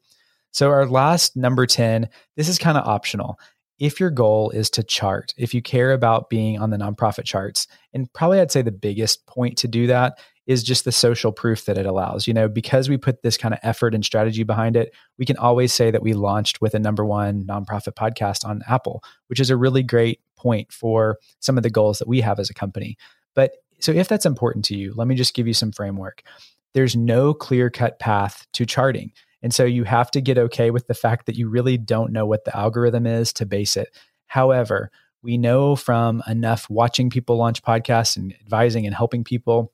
So 0.51 0.71
our 0.71 0.87
last 0.87 1.37
number 1.37 1.67
10, 1.67 2.09
this 2.37 2.49
is 2.49 2.59
kind 2.59 2.77
of 2.77 2.89
optional. 2.89 3.39
If 3.81 3.99
your 3.99 4.11
goal 4.11 4.51
is 4.51 4.69
to 4.71 4.83
chart, 4.83 5.35
if 5.39 5.55
you 5.55 5.63
care 5.63 5.93
about 5.93 6.29
being 6.29 6.61
on 6.61 6.69
the 6.69 6.77
nonprofit 6.77 7.25
charts, 7.25 7.67
and 7.95 8.13
probably 8.13 8.39
I'd 8.39 8.53
say 8.53 8.63
the 8.63 8.71
biggest 8.71 9.27
point 9.27 9.57
to 9.59 9.69
do 9.69 9.87
that 9.89 10.19
is 10.47 10.63
just 10.63 10.85
the 10.85 10.93
social 10.93 11.33
proof 11.33 11.65
that 11.65 11.79
it 11.79 11.87
allows. 11.87 12.27
You 12.27 12.35
know, 12.35 12.49
because 12.49 12.89
we 12.89 12.99
put 12.99 13.23
this 13.23 13.39
kind 13.39 13.55
of 13.55 13.61
effort 13.63 13.95
and 13.95 14.05
strategy 14.05 14.43
behind 14.43 14.77
it, 14.77 14.95
we 15.19 15.25
can 15.25 15.37
always 15.39 15.73
say 15.73 15.91
that 15.91 16.03
we 16.03 16.13
launched 16.13 16.61
with 16.61 16.75
a 16.75 16.79
number 16.79 17.05
one 17.05 17.45
nonprofit 17.45 17.95
podcast 17.95 18.45
on 18.45 18.63
Apple, 18.69 19.03
which 19.29 19.41
is 19.41 19.49
a 19.49 19.57
really 19.57 19.83
great 19.83 20.21
point 20.37 20.71
for 20.73 21.19
some 21.39 21.57
of 21.57 21.63
the 21.63 21.71
goals 21.71 21.99
that 21.99 22.09
we 22.09 22.21
have 22.21 22.39
as 22.39 22.51
a 22.51 22.55
company. 22.55 22.99
But 23.35 23.53
so 23.79 23.93
if 23.93 24.09
that's 24.09 24.27
important 24.27 24.65
to 24.67 24.77
you, 24.77 24.93
let 24.95 25.09
me 25.09 25.15
just 25.15 25.35
give 25.35 25.47
you 25.47 25.55
some 25.55 25.73
framework. 25.73 26.23
There's 26.75 26.95
no 26.97 27.33
clear 27.33 27.71
cut 27.71 27.99
path 27.99 28.47
to 28.53 28.67
charting. 28.67 29.13
And 29.43 29.55
so 29.55 29.65
you 29.65 29.85
have 29.85 30.11
to 30.13 30.21
get 30.21 30.39
okay 30.39 30.71
with 30.71 30.87
the 30.87 30.95
fact 30.95 31.27
that 31.27 31.37
you 31.37 31.49
really 31.49 31.79
don't 31.79 32.13
know 32.13 32.27
what 32.27 32.45
the 32.45 32.57
algorithm 32.57 33.07
is 33.07 33.33
to 33.35 33.47
base 33.47 33.77
it. 33.77 33.89
However, 34.27 34.91
we 35.23 35.39
know 35.39 35.77
from 35.77 36.23
enough 36.27 36.69
watching 36.71 37.11
people 37.11 37.37
launch 37.37 37.63
podcasts 37.63 38.17
and 38.17 38.35
advising 38.41 38.87
and 38.87 38.95
helping 38.95 39.25
people 39.25 39.73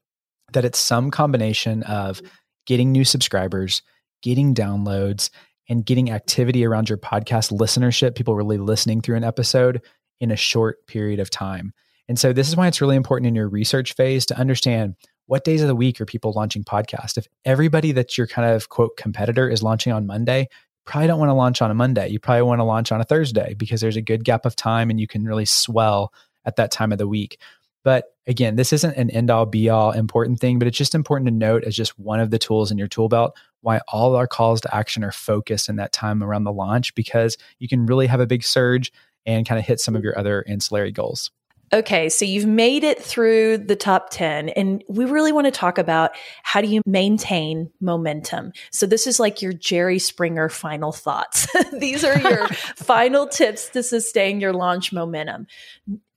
that 0.53 0.65
it's 0.65 0.79
some 0.79 1.11
combination 1.11 1.83
of 1.85 2.19
mm-hmm. 2.19 2.27
getting 2.67 2.93
new 2.93 3.05
subscribers, 3.05 3.83
getting 4.23 4.55
downloads, 4.55 5.31
and 5.69 5.85
getting 5.85 6.11
activity 6.11 6.65
around 6.65 6.89
your 6.89 6.99
podcast 6.99 7.53
listenership, 7.53 8.15
people 8.15 8.37
really 8.37 8.59
listening 8.59 9.01
through 9.01 9.17
an 9.17 9.25
episode 9.25 9.83
in 10.21 10.31
a 10.31 10.37
short 10.37 10.87
period 10.87 11.21
of 11.21 11.31
time. 11.31 11.73
And 12.09 12.19
so 12.19 12.33
this 12.33 12.49
is 12.49 12.57
why 12.57 12.69
it's 12.69 12.81
really 12.81 12.97
important 12.97 13.27
in 13.27 13.35
your 13.35 13.49
research 13.49 13.95
phase 13.95 14.27
to 14.27 14.39
understand 14.39 14.95
what 15.27 15.45
days 15.45 15.63
of 15.63 15.69
the 15.69 15.75
week 15.75 16.01
are 16.01 16.07
people 16.07 16.33
launching 16.33 16.65
podcasts. 16.65 17.19
If 17.19 17.27
everybody 17.45 17.93
that's 17.93 18.17
your 18.17 18.27
kind 18.27 18.51
of 18.51 18.69
quote 18.69 18.97
competitor 18.97 19.49
is 19.49 19.63
launching 19.63 19.93
on 19.93 20.07
Monday, 20.07 20.49
probably 20.85 21.09
don't 21.09 21.19
want 21.19 21.31
to 21.31 21.35
launch 21.35 21.61
on 21.61 21.71
a 21.71 21.75
Monday. 21.75 22.09
You 22.09 22.19
probably 22.19 22.43
want 22.43 22.61
to 22.61 22.65
launch 22.65 22.93
on 22.93 23.01
a 23.01 23.05
Thursday 23.05 23.55
because 23.55 23.81
there's 23.81 23.97
a 23.97 24.03
good 24.03 24.25
gap 24.25 24.47
of 24.47 24.57
time 24.57 24.89
and 24.89 25.01
you 25.01 25.07
can 25.07 25.25
really 25.25 25.45
swell 25.45 26.13
at 26.45 26.57
that 26.57 26.71
time 26.71 26.93
of 26.93 26.99
the 26.99 27.09
week. 27.09 27.39
But 27.83 28.07
again, 28.27 28.57
this 28.57 28.73
isn't 28.73 28.97
an 28.97 29.11
end 29.11 29.31
all 29.31 29.47
be 29.47 29.69
all 29.69 29.93
important 29.93 30.41
thing, 30.41 30.59
but 30.59 30.67
it's 30.67 30.79
just 30.79 30.95
important 30.95 31.29
to 31.29 31.35
note 31.35 31.65
as 31.65 31.77
just 31.77 31.99
one 31.99 32.19
of 32.19 32.31
the 32.31 32.39
tools 32.39 32.71
in 32.71 32.79
your 32.79 32.89
tool 32.89 33.09
belt 33.09 33.37
why 33.61 33.81
all 33.89 34.15
our 34.15 34.29
calls 34.29 34.61
to 34.61 34.75
action 34.75 35.03
are 35.03 35.13
focused 35.13 35.69
in 35.69 35.77
that 35.77 35.93
time 35.93 36.23
around 36.23 36.45
the 36.45 36.53
launch 36.53 36.95
because 36.95 37.37
you 37.59 37.69
can 37.69 37.87
really 37.87 38.07
have 38.07 38.21
a 38.21 38.27
big 38.27 38.45
surge 38.45 38.93
and 39.25 39.47
kind 39.47 39.59
of 39.59 39.65
hit 39.65 39.81
some 39.81 39.97
of 39.97 40.05
your 40.05 40.17
other 40.19 40.45
ancillary 40.47 40.93
goals. 40.93 41.31
Okay, 41.73 42.09
so 42.09 42.25
you've 42.25 42.47
made 42.47 42.85
it 42.85 43.03
through 43.03 43.59
the 43.59 43.77
top 43.77 44.11
10 44.11 44.51
and 44.51 44.85
we 44.89 45.05
really 45.05 45.33
want 45.33 45.47
to 45.47 45.51
talk 45.51 45.79
about 45.79 46.13
how 46.43 46.61
do 46.61 46.69
you 46.69 46.81
maintain 46.87 47.71
momentum. 47.81 48.53
So 48.71 48.87
this 48.87 49.07
is 49.07 49.19
like 49.19 49.43
your 49.43 49.53
Jerry 49.53 49.99
Springer 49.99 50.49
final 50.49 50.93
thoughts. 50.93 51.49
These 51.73 52.05
are 52.05 52.19
your 52.19 52.47
final 52.77 53.27
tips 53.27 53.69
to 53.71 53.83
sustain 53.83 54.41
your 54.41 54.53
launch 54.53 54.93
momentum 54.93 55.47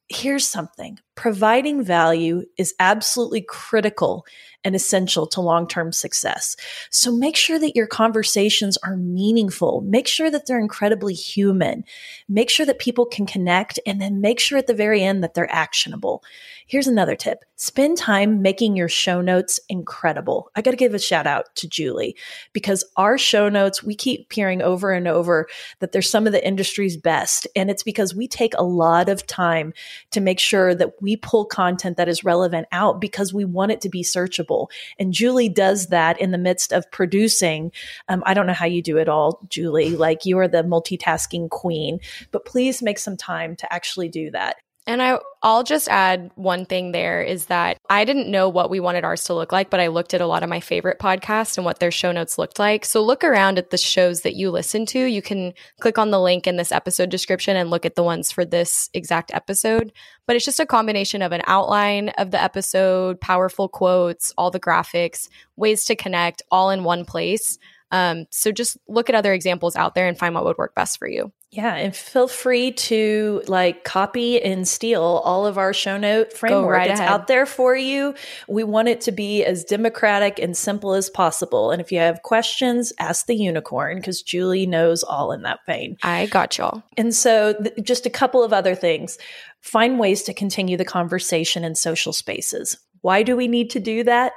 here's 0.09 0.47
something 0.47 0.97
providing 1.19 1.83
value 1.83 2.45
is 2.57 2.73
absolutely 2.79 3.41
critical 3.41 4.25
and 4.63 4.75
essential 4.75 5.25
to 5.27 5.41
long 5.41 5.67
term 5.67 5.91
success. 5.91 6.55
So 6.91 7.11
make 7.11 7.35
sure 7.35 7.59
that 7.59 7.75
your 7.75 7.87
conversations 7.87 8.77
are 8.83 8.95
meaningful. 8.95 9.81
Make 9.81 10.07
sure 10.07 10.29
that 10.31 10.45
they're 10.45 10.59
incredibly 10.59 11.13
human. 11.13 11.83
Make 12.27 12.49
sure 12.49 12.65
that 12.65 12.79
people 12.79 13.05
can 13.05 13.25
connect 13.25 13.79
and 13.85 14.01
then 14.01 14.21
make 14.21 14.39
sure 14.39 14.57
at 14.57 14.67
the 14.67 14.73
very 14.73 15.03
end 15.03 15.23
that 15.23 15.33
they're 15.33 15.51
actionable. 15.51 16.23
Here's 16.67 16.87
another 16.87 17.15
tip 17.15 17.43
spend 17.55 17.97
time 17.97 18.41
making 18.41 18.75
your 18.75 18.87
show 18.87 19.21
notes 19.21 19.59
incredible. 19.69 20.49
I 20.55 20.61
got 20.61 20.71
to 20.71 20.77
give 20.77 20.93
a 20.93 20.99
shout 20.99 21.27
out 21.27 21.53
to 21.55 21.67
Julie 21.67 22.15
because 22.53 22.85
our 22.95 23.17
show 23.17 23.49
notes, 23.49 23.83
we 23.83 23.95
keep 23.95 24.31
hearing 24.31 24.61
over 24.61 24.91
and 24.91 25.07
over 25.07 25.47
that 25.79 25.91
they're 25.91 26.01
some 26.01 26.27
of 26.27 26.31
the 26.31 26.45
industry's 26.45 26.95
best. 26.95 27.47
And 27.55 27.69
it's 27.69 27.83
because 27.83 28.15
we 28.15 28.27
take 28.27 28.53
a 28.55 28.63
lot 28.63 29.09
of 29.09 29.25
time 29.25 29.73
to 30.11 30.21
make 30.21 30.39
sure 30.39 30.75
that 30.75 31.01
we 31.01 31.08
pull 31.15 31.45
content 31.45 31.97
that 31.97 32.09
is 32.09 32.23
relevant 32.23 32.67
out 32.71 33.01
because 33.01 33.33
we 33.33 33.45
want 33.45 33.71
it 33.71 33.81
to 33.81 33.89
be 33.89 34.03
searchable. 34.03 34.67
And 34.97 35.13
Julie 35.13 35.49
does 35.49 35.87
that 35.87 36.19
in 36.19 36.31
the 36.31 36.37
midst 36.37 36.71
of 36.71 36.89
producing. 36.91 37.71
Um, 38.07 38.23
I 38.25 38.33
don't 38.33 38.47
know 38.47 38.53
how 38.53 38.65
you 38.65 38.81
do 38.81 38.97
it 38.97 39.09
all, 39.09 39.45
Julie. 39.49 39.95
Like 39.95 40.25
you 40.25 40.37
are 40.39 40.47
the 40.47 40.63
multitasking 40.63 41.49
queen, 41.49 41.99
but 42.31 42.45
please 42.45 42.81
make 42.81 42.99
some 42.99 43.17
time 43.17 43.55
to 43.57 43.73
actually 43.73 44.09
do 44.09 44.31
that. 44.31 44.57
And 44.87 45.03
I, 45.03 45.19
I'll 45.43 45.63
just 45.63 45.87
add 45.87 46.31
one 46.35 46.65
thing 46.65 46.91
there 46.91 47.21
is 47.21 47.45
that 47.45 47.77
I 47.89 48.05
didn't 48.05 48.31
know 48.31 48.49
what 48.49 48.71
we 48.71 48.79
wanted 48.79 49.03
ours 49.03 49.25
to 49.25 49.35
look 49.35 49.51
like, 49.51 49.69
but 49.69 49.79
I 49.79 49.87
looked 49.87 50.15
at 50.15 50.21
a 50.21 50.25
lot 50.25 50.41
of 50.41 50.49
my 50.49 50.59
favorite 50.59 50.97
podcasts 50.97 51.57
and 51.57 51.65
what 51.65 51.79
their 51.79 51.91
show 51.91 52.11
notes 52.11 52.39
looked 52.39 52.57
like. 52.57 52.85
So 52.85 53.03
look 53.03 53.23
around 53.23 53.59
at 53.59 53.69
the 53.69 53.77
shows 53.77 54.21
that 54.21 54.35
you 54.35 54.49
listen 54.49 54.87
to. 54.87 54.99
You 54.99 55.21
can 55.21 55.53
click 55.79 55.99
on 55.99 56.09
the 56.09 56.19
link 56.19 56.47
in 56.47 56.57
this 56.57 56.71
episode 56.71 57.09
description 57.09 57.55
and 57.55 57.69
look 57.69 57.85
at 57.85 57.95
the 57.95 58.03
ones 58.03 58.31
for 58.31 58.45
this 58.45 58.89
exact 58.93 59.31
episode. 59.33 59.91
But 60.25 60.35
it's 60.35 60.45
just 60.45 60.59
a 60.59 60.65
combination 60.65 61.21
of 61.21 61.33
an 61.33 61.43
outline 61.45 62.09
of 62.17 62.31
the 62.31 62.41
episode, 62.41 63.21
powerful 63.21 63.67
quotes, 63.67 64.33
all 64.37 64.49
the 64.49 64.59
graphics, 64.59 65.29
ways 65.55 65.85
to 65.85 65.95
connect 65.95 66.41
all 66.49 66.71
in 66.71 66.83
one 66.83 67.05
place. 67.05 67.59
Um, 67.91 68.25
so 68.29 68.51
just 68.51 68.77
look 68.87 69.09
at 69.09 69.15
other 69.15 69.33
examples 69.33 69.75
out 69.75 69.95
there 69.95 70.07
and 70.07 70.17
find 70.17 70.35
what 70.35 70.45
would 70.45 70.57
work 70.57 70.75
best 70.75 70.99
for 70.99 71.07
you. 71.07 71.31
Yeah, 71.51 71.73
and 71.73 71.95
feel 71.95 72.27
free 72.27 72.73
to 72.73 73.41
like 73.47 73.83
copy 73.83 74.39
and 74.39 74.67
steal 74.67 75.01
all 75.01 75.47
of 75.47 75.57
our 75.57 75.73
show 75.73 75.97
note 75.97 76.31
framework. 76.31 76.77
Right 76.77 76.91
it's 76.91 76.99
ahead. 76.99 77.11
out 77.11 77.25
there 77.25 77.47
for 77.47 77.75
you. 77.75 78.13
We 78.47 78.63
want 78.63 78.87
it 78.87 79.01
to 79.01 79.11
be 79.11 79.43
as 79.43 79.63
democratic 79.63 80.37
and 80.37 80.55
simple 80.55 80.93
as 80.93 81.09
possible. 81.09 81.71
And 81.71 81.81
if 81.81 81.91
you 81.91 81.97
have 81.97 82.21
questions, 82.21 82.93
ask 82.99 83.25
the 83.25 83.35
unicorn 83.35 83.97
because 83.97 84.21
Julie 84.21 84.67
knows 84.67 85.01
all 85.01 85.31
in 85.31 85.41
that 85.41 85.61
vein. 85.65 85.97
I 86.03 86.27
got 86.27 86.55
y'all. 86.59 86.83
And 86.97 87.15
so, 87.15 87.53
th- 87.53 87.73
just 87.81 88.05
a 88.05 88.11
couple 88.11 88.43
of 88.43 88.53
other 88.53 88.75
things. 88.75 89.17
Find 89.61 89.99
ways 89.99 90.23
to 90.23 90.33
continue 90.33 90.77
the 90.77 90.85
conversation 90.85 91.65
in 91.65 91.73
social 91.73 92.13
spaces. 92.13 92.77
Why 93.01 93.23
do 93.23 93.35
we 93.35 93.47
need 93.47 93.69
to 93.71 93.79
do 93.79 94.03
that? 94.03 94.33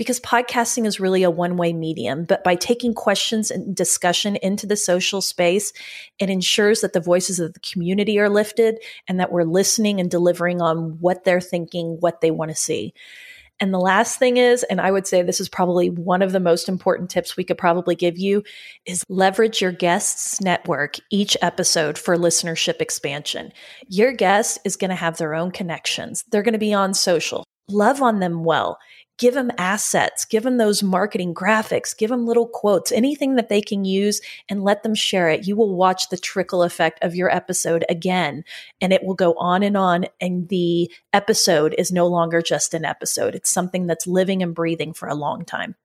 because 0.00 0.18
podcasting 0.20 0.86
is 0.86 0.98
really 0.98 1.24
a 1.24 1.30
one 1.30 1.58
way 1.58 1.74
medium. 1.74 2.24
But 2.24 2.42
by 2.42 2.54
taking 2.54 2.94
questions 2.94 3.50
and 3.50 3.76
discussion 3.76 4.36
into 4.36 4.66
the 4.66 4.74
social 4.74 5.20
space, 5.20 5.74
it 6.18 6.30
ensures 6.30 6.80
that 6.80 6.94
the 6.94 7.02
voices 7.02 7.38
of 7.38 7.52
the 7.52 7.60
community 7.60 8.18
are 8.18 8.30
lifted 8.30 8.78
and 9.08 9.20
that 9.20 9.30
we're 9.30 9.44
listening 9.44 10.00
and 10.00 10.10
delivering 10.10 10.62
on 10.62 10.96
what 11.00 11.24
they're 11.24 11.38
thinking, 11.38 11.98
what 12.00 12.22
they 12.22 12.30
want 12.30 12.50
to 12.50 12.56
see. 12.56 12.94
And 13.60 13.74
the 13.74 13.78
last 13.78 14.18
thing 14.18 14.38
is, 14.38 14.62
and 14.62 14.80
I 14.80 14.90
would 14.90 15.06
say 15.06 15.20
this 15.20 15.38
is 15.38 15.50
probably 15.50 15.90
one 15.90 16.22
of 16.22 16.32
the 16.32 16.40
most 16.40 16.66
important 16.66 17.10
tips 17.10 17.36
we 17.36 17.44
could 17.44 17.58
probably 17.58 17.94
give 17.94 18.16
you, 18.16 18.42
is 18.86 19.04
leverage 19.10 19.60
your 19.60 19.70
guests' 19.70 20.40
network 20.40 20.94
each 21.10 21.36
episode 21.42 21.98
for 21.98 22.16
listenership 22.16 22.80
expansion. 22.80 23.52
Your 23.88 24.12
guest 24.14 24.60
is 24.64 24.76
going 24.76 24.88
to 24.88 24.94
have 24.94 25.18
their 25.18 25.34
own 25.34 25.50
connections. 25.50 26.24
They're 26.30 26.42
going 26.42 26.54
to 26.54 26.58
be 26.58 26.72
on 26.72 26.94
social. 26.94 27.44
Love 27.72 28.02
on 28.02 28.20
them 28.20 28.44
well 28.44 28.78
give 29.20 29.34
them 29.34 29.52
assets, 29.58 30.24
give 30.24 30.42
them 30.42 30.56
those 30.56 30.82
marketing 30.82 31.34
graphics, 31.34 31.94
give 31.94 32.08
them 32.08 32.26
little 32.26 32.48
quotes, 32.48 32.90
anything 32.90 33.34
that 33.34 33.50
they 33.50 33.60
can 33.60 33.84
use 33.84 34.18
and 34.48 34.64
let 34.64 34.82
them 34.82 34.94
share 34.94 35.28
it. 35.28 35.46
You 35.46 35.56
will 35.56 35.76
watch 35.76 36.08
the 36.08 36.16
trickle 36.16 36.62
effect 36.62 36.98
of 37.04 37.14
your 37.14 37.30
episode 37.30 37.84
again 37.90 38.44
and 38.80 38.94
it 38.94 39.04
will 39.04 39.14
go 39.14 39.34
on 39.34 39.62
and 39.62 39.76
on. 39.76 40.06
And 40.22 40.48
the 40.48 40.90
episode 41.12 41.74
is 41.76 41.92
no 41.92 42.06
longer 42.06 42.40
just 42.40 42.72
an 42.72 42.86
episode. 42.86 43.34
It's 43.34 43.50
something 43.50 43.86
that's 43.86 44.06
living 44.06 44.42
and 44.42 44.54
breathing 44.54 44.94
for 44.94 45.06
a 45.06 45.14
long 45.14 45.44
time. 45.44 45.76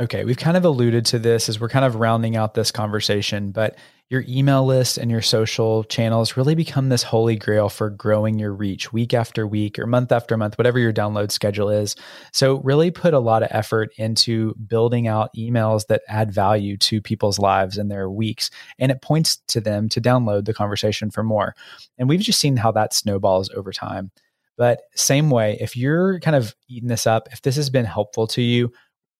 Okay, 0.00 0.24
we've 0.24 0.38
kind 0.38 0.56
of 0.56 0.64
alluded 0.64 1.04
to 1.06 1.18
this 1.18 1.50
as 1.50 1.60
we're 1.60 1.68
kind 1.68 1.84
of 1.84 1.96
rounding 1.96 2.34
out 2.34 2.54
this 2.54 2.70
conversation, 2.70 3.50
but 3.50 3.76
your 4.08 4.24
email 4.26 4.64
list 4.64 4.96
and 4.96 5.10
your 5.10 5.20
social 5.20 5.84
channels 5.84 6.34
really 6.34 6.54
become 6.54 6.88
this 6.88 7.02
holy 7.02 7.36
grail 7.36 7.68
for 7.68 7.90
growing 7.90 8.38
your 8.38 8.54
reach 8.54 8.90
week 8.90 9.12
after 9.12 9.46
week 9.46 9.78
or 9.78 9.86
month 9.86 10.10
after 10.10 10.36
month, 10.38 10.56
whatever 10.56 10.78
your 10.78 10.94
download 10.94 11.30
schedule 11.30 11.68
is. 11.68 11.94
So, 12.32 12.60
really 12.60 12.90
put 12.90 13.12
a 13.12 13.18
lot 13.18 13.42
of 13.42 13.48
effort 13.52 13.90
into 13.98 14.54
building 14.66 15.08
out 15.08 15.30
emails 15.36 15.86
that 15.88 16.02
add 16.08 16.32
value 16.32 16.78
to 16.78 17.02
people's 17.02 17.38
lives 17.38 17.76
and 17.76 17.90
their 17.90 18.10
weeks. 18.10 18.50
And 18.78 18.90
it 18.90 19.02
points 19.02 19.36
to 19.48 19.60
them 19.60 19.90
to 19.90 20.00
download 20.00 20.46
the 20.46 20.54
conversation 20.54 21.10
for 21.10 21.22
more. 21.22 21.54
And 21.98 22.08
we've 22.08 22.20
just 22.20 22.40
seen 22.40 22.56
how 22.56 22.72
that 22.72 22.94
snowballs 22.94 23.50
over 23.50 23.72
time. 23.72 24.10
But, 24.56 24.80
same 24.94 25.28
way, 25.28 25.58
if 25.60 25.76
you're 25.76 26.18
kind 26.20 26.36
of 26.36 26.54
eating 26.68 26.88
this 26.88 27.06
up, 27.06 27.28
if 27.30 27.42
this 27.42 27.56
has 27.56 27.68
been 27.68 27.84
helpful 27.84 28.26
to 28.28 28.42
you, 28.42 28.72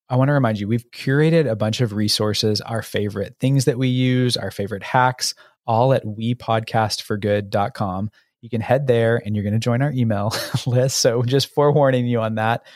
I 0.08 0.16
want 0.16 0.28
to 0.28 0.34
remind 0.34 0.60
you 0.60 0.68
we've 0.68 0.90
curated 0.90 1.50
a 1.50 1.56
bunch 1.56 1.80
of 1.80 1.92
resources, 1.92 2.60
our 2.60 2.82
favorite 2.82 3.36
things 3.40 3.64
that 3.64 3.78
we 3.78 3.88
use, 3.88 4.36
our 4.36 4.50
favorite 4.50 4.82
hacks, 4.82 5.34
all 5.66 5.92
at 5.92 6.04
wepodcastforgood.com. 6.04 8.10
You 8.40 8.50
can 8.50 8.60
head 8.60 8.88
there 8.88 9.22
and 9.24 9.36
you're 9.36 9.44
going 9.44 9.54
to 9.54 9.60
join 9.60 9.82
our 9.82 9.92
email 9.92 10.34
list. 10.66 10.96
So 10.98 11.22
just 11.22 11.54
forewarning 11.54 12.06
you 12.06 12.20
on 12.20 12.34
that. 12.34 12.66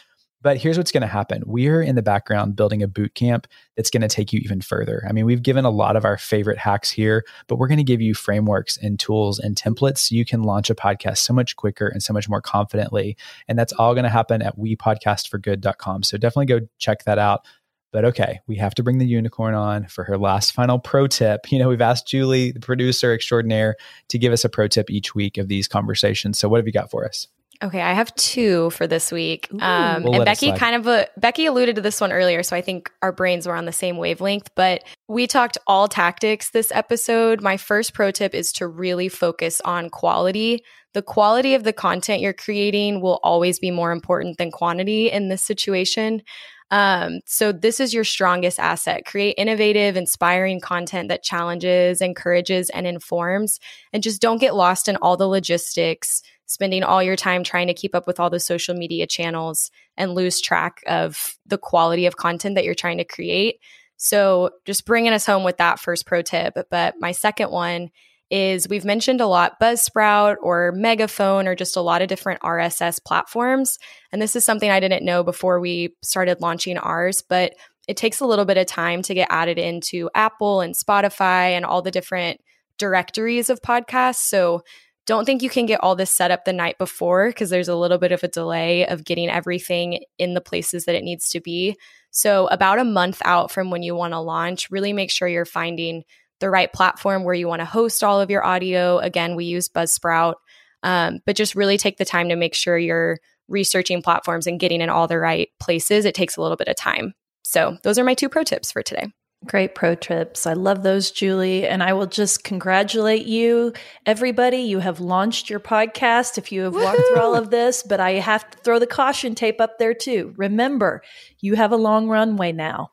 But 0.47 0.59
here's 0.59 0.79
what's 0.79 0.93
going 0.93 1.01
to 1.01 1.09
happen. 1.09 1.43
We're 1.45 1.83
in 1.83 1.97
the 1.97 2.03
background 2.03 2.55
building 2.55 2.81
a 2.81 2.87
boot 2.87 3.17
camp 3.17 3.49
that's 3.75 3.91
going 3.91 4.03
to 4.03 4.09
take 4.09 4.33
you 4.33 4.39
even 4.45 4.61
further. 4.61 5.05
I 5.09 5.11
mean, 5.11 5.27
we've 5.27 5.43
given 5.43 5.65
a 5.65 5.71
lot 5.71 5.97
of 5.97 6.05
our 6.05 6.17
favorite 6.17 6.57
hacks 6.57 6.89
here, 6.89 7.25
but 7.49 7.57
we're 7.57 7.67
going 7.67 7.79
to 7.79 7.83
give 7.83 8.01
you 8.01 8.15
frameworks 8.15 8.77
and 8.77 8.97
tools 8.97 9.41
and 9.41 9.57
templates 9.57 9.99
so 9.99 10.15
you 10.15 10.25
can 10.25 10.45
launch 10.45 10.71
a 10.71 10.77
podcast 10.77 11.19
so 11.19 11.35
much 11.35 11.57
quicker 11.57 11.89
and 11.89 12.01
so 12.01 12.13
much 12.13 12.29
more 12.29 12.41
confidently. 12.41 13.17
And 13.49 13.59
that's 13.59 13.73
all 13.73 13.93
going 13.95 14.05
to 14.05 14.09
happen 14.09 14.41
at 14.41 14.57
wepodcastforgood.com. 14.57 16.05
So 16.05 16.17
definitely 16.17 16.47
go 16.47 16.69
check 16.79 17.03
that 17.07 17.19
out. 17.19 17.45
But 17.91 18.05
okay, 18.05 18.39
we 18.47 18.55
have 18.59 18.77
to 18.77 18.85
bring 18.85 18.99
the 18.99 19.05
unicorn 19.05 19.55
on 19.55 19.89
for 19.89 20.05
her 20.05 20.17
last 20.17 20.53
final 20.53 20.79
pro 20.79 21.09
tip. 21.09 21.51
You 21.51 21.59
know, 21.59 21.69
we've 21.69 21.81
asked 21.81 22.07
Julie, 22.07 22.53
the 22.53 22.61
producer 22.61 23.13
extraordinaire, 23.13 23.75
to 24.11 24.19
give 24.19 24.33
us 24.33 24.45
a 24.45 24.49
pro 24.49 24.69
tip 24.69 24.91
each 24.91 25.13
week 25.13 25.39
of 25.39 25.49
these 25.49 25.67
conversations. 25.67 26.39
So 26.39 26.49
what 26.49 26.59
have 26.59 26.69
you 26.69 26.73
got 26.73 26.93
for 26.93 27.05
us? 27.05 27.27
Okay, 27.63 27.81
I 27.81 27.93
have 27.93 28.15
two 28.17 28.71
for 28.71 28.87
this 28.87 29.11
week. 29.11 29.49
Um, 29.61 30.03
we'll 30.03 30.15
and 30.17 30.25
Becky 30.25 30.53
kind 30.53 30.77
of 30.77 30.87
uh, 30.87 31.07
Becky 31.17 31.47
alluded 31.47 31.77
to 31.77 31.83
this 31.83 32.01
one 32.01 32.13
earlier, 32.13 32.43
so 32.43 32.55
I 32.57 32.61
think 32.61 32.91
our 33.03 33.13
brains 33.13 33.47
were 33.47 33.55
on 33.55 33.65
the 33.65 33.73
same 33.73 33.97
wavelength. 33.97 34.51
But 34.55 34.85
we 35.09 35.27
talked 35.27 35.57
all 35.67 35.89
tactics 35.89 36.51
this 36.51 36.71
episode. 36.73 37.41
My 37.41 37.57
first 37.57 37.95
pro 37.95 38.11
tip 38.11 38.35
is 38.35 38.53
to 38.53 38.67
really 38.67 39.09
focus 39.09 39.61
on 39.65 39.91
quality. 39.91 40.65
The 40.93 41.03
quality 41.03 41.55
of 41.55 41.65
the 41.65 41.73
content 41.73 42.21
you're 42.21 42.33
creating 42.33 43.01
will 43.01 43.21
always 43.23 43.59
be 43.59 43.71
more 43.71 43.93
important 43.93 44.39
than 44.39 44.51
quantity 44.51 45.11
in 45.11 45.29
this 45.29 45.43
situation. 45.43 46.23
Um, 46.71 47.21
so 47.27 47.53
this 47.53 47.79
is 47.79 47.95
your 47.95 48.05
strongest 48.05 48.59
asset. 48.59 49.05
Create 49.05 49.37
innovative, 49.39 49.97
inspiring 49.97 50.61
content 50.61 51.09
that 51.09 51.23
challenges, 51.23 52.01
encourages, 52.01 52.71
and 52.71 52.87
informs, 52.87 53.61
and 53.93 54.03
just 54.03 54.21
don't 54.21 54.41
get 54.41 54.57
lost 54.57 54.89
in 54.89 54.97
all 54.97 55.17
the 55.17 55.29
logistics 55.29 56.23
spending 56.47 56.83
all 56.83 57.03
your 57.03 57.17
time 57.17 57.43
trying 57.43 57.67
to 57.67 57.75
keep 57.75 57.95
up 57.95 58.07
with 58.07 58.19
all 58.21 58.31
the 58.31 58.41
social 58.41 58.75
media 58.75 59.07
channels 59.07 59.71
and 59.97 60.15
lose 60.15 60.41
track 60.41 60.81
of 60.87 61.37
the 61.45 61.59
quality 61.59 62.07
of 62.07 62.17
content 62.17 62.55
that 62.55 62.65
you're 62.65 62.75
trying 62.75 62.99
to 62.99 63.05
create. 63.05 63.59
So, 63.97 64.51
just 64.65 64.87
bringing 64.87 65.13
us 65.13 65.27
home 65.27 65.43
with 65.43 65.57
that 65.57 65.81
first 65.81 66.07
pro 66.07 66.23
tip. 66.23 66.55
But 66.71 66.95
my 67.01 67.13
second 67.13 67.51
one 67.51 67.91
is 68.31 68.69
we've 68.69 68.85
mentioned 68.85 69.21
a 69.21 69.27
lot 69.27 69.61
Buzzsprout 69.61 70.37
or 70.43 70.73
Megaphone 70.73 71.47
or 71.47 71.55
just 71.55 71.77
a 71.77 71.81
lot 71.81 72.03
of 72.03 72.09
different 72.09 72.41
RSS 72.41 73.03
platforms. 73.05 73.79
And 74.13 74.21
this 74.21 74.35
is 74.35 74.45
something 74.45 74.71
I 74.71 74.81
didn't 74.81 75.05
know 75.05 75.23
before 75.23 75.61
we 75.61 75.95
started 76.03 76.41
launching 76.41 76.79
ours, 76.79 77.23
but 77.29 77.53
it 77.87 77.97
takes 77.97 78.21
a 78.21 78.27
little 78.27 78.45
bit 78.45 78.57
of 78.57 78.67
time 78.67 79.03
to 79.03 79.15
get 79.15 79.29
added 79.31 79.59
into 79.59 80.11
Apple 80.15 80.61
and 80.61 80.75
Spotify 80.75 81.51
and 81.51 81.65
all 81.65 81.83
the 81.83 81.91
different 81.91 82.41
directories 82.79 83.49
of 83.49 83.63
podcasts. 83.63 84.17
So, 84.17 84.63
don't 85.07 85.25
think 85.25 85.41
you 85.41 85.49
can 85.49 85.67
get 85.67 85.85
all 85.85 85.95
this 85.95 86.11
set 86.11 86.33
up 86.33 86.45
the 86.45 86.53
night 86.53 86.79
before 86.79 87.29
because 87.29 87.49
there's 87.49 87.69
a 87.69 87.77
little 87.77 87.97
bit 87.97 88.11
of 88.11 88.25
a 88.25 88.29
delay 88.29 88.85
of 88.85 89.05
getting 89.05 89.31
everything 89.31 90.01
in 90.19 90.35
the 90.35 90.41
places 90.41 90.85
that 90.85 90.97
it 90.97 91.05
needs 91.05 91.29
to 91.31 91.41
be. 91.41 91.77
So, 92.11 92.49
about 92.49 92.81
a 92.81 92.85
month 92.85 93.23
out 93.25 93.53
from 93.53 93.71
when 93.71 93.85
you 93.85 93.95
want 93.95 94.15
to 94.15 94.19
launch, 94.19 94.69
really 94.69 94.93
make 94.93 95.13
sure 95.13 95.29
you're 95.29 95.45
finding 95.45 96.03
the 96.41 96.51
right 96.51 96.73
platform 96.73 97.25
where 97.25 97.35
you 97.35 97.49
want 97.49 97.61
to 97.61 97.67
host 97.67 98.05
all 98.05 98.21
of 98.21 98.31
your 98.31 98.45
audio. 98.45 98.99
Again, 98.99 99.37
we 99.37 99.45
use 99.45 99.69
Buzzsprout, 99.69 100.35
um, 100.83 101.21
but 101.27 101.37
just 101.37 101.55
really 101.55 101.79
take 101.79 101.97
the 101.97 102.05
time 102.05 102.29
to 102.29 102.37
make 102.37 102.55
sure 102.55 102.77
you're 102.79 103.19
researching 103.49 104.03
platforms 104.03 104.47
and 104.47 104.61
getting 104.61 104.81
in 104.81 104.89
all 104.89 105.07
the 105.07 105.19
right 105.19 105.49
places. 105.61 106.05
It 106.05 106.15
takes 106.15 106.37
a 106.37 106.43
little 106.43 106.57
bit 106.57 106.69
of 106.69 106.77
time. 106.77 107.15
So, 107.45 107.79
those 107.85 107.99
are 107.99 108.05
my 108.05 108.15
two 108.15 108.29
pro 108.29 108.43
tips 108.43 108.73
for 108.73 108.83
today. 108.83 109.07
Great 109.45 109.75
pro 109.75 109.95
trips. 109.95 110.47
I 110.47 110.55
love 110.55 110.83
those, 110.83 111.11
Julie. 111.11 111.67
And 111.67 111.83
I 111.83 111.93
will 111.93 112.07
just 112.07 112.43
congratulate 112.43 113.27
you, 113.27 113.75
everybody. 114.05 114.59
You 114.59 114.81
have 114.81 114.99
launched 114.99 115.51
your 115.51 115.61
podcast 115.61 116.39
if 116.39 116.51
you 116.51 116.63
have 116.63 116.73
Woo-hoo! 116.73 116.85
walked 116.85 117.03
through 117.09 117.21
all 117.21 117.35
of 117.37 117.51
this, 117.51 117.83
but 117.83 118.01
I 118.01 118.13
have 118.13 118.51
to 118.51 118.59
throw 118.59 118.79
the 118.79 118.87
caution 118.87 119.35
tape 119.35 119.61
up 119.61 119.79
there 119.79 119.95
too. 119.95 120.33
Remember, 120.37 121.03
you 121.41 121.55
have 121.55 121.71
a 121.71 121.77
long 121.77 122.09
runway 122.09 122.51
now. 122.51 122.89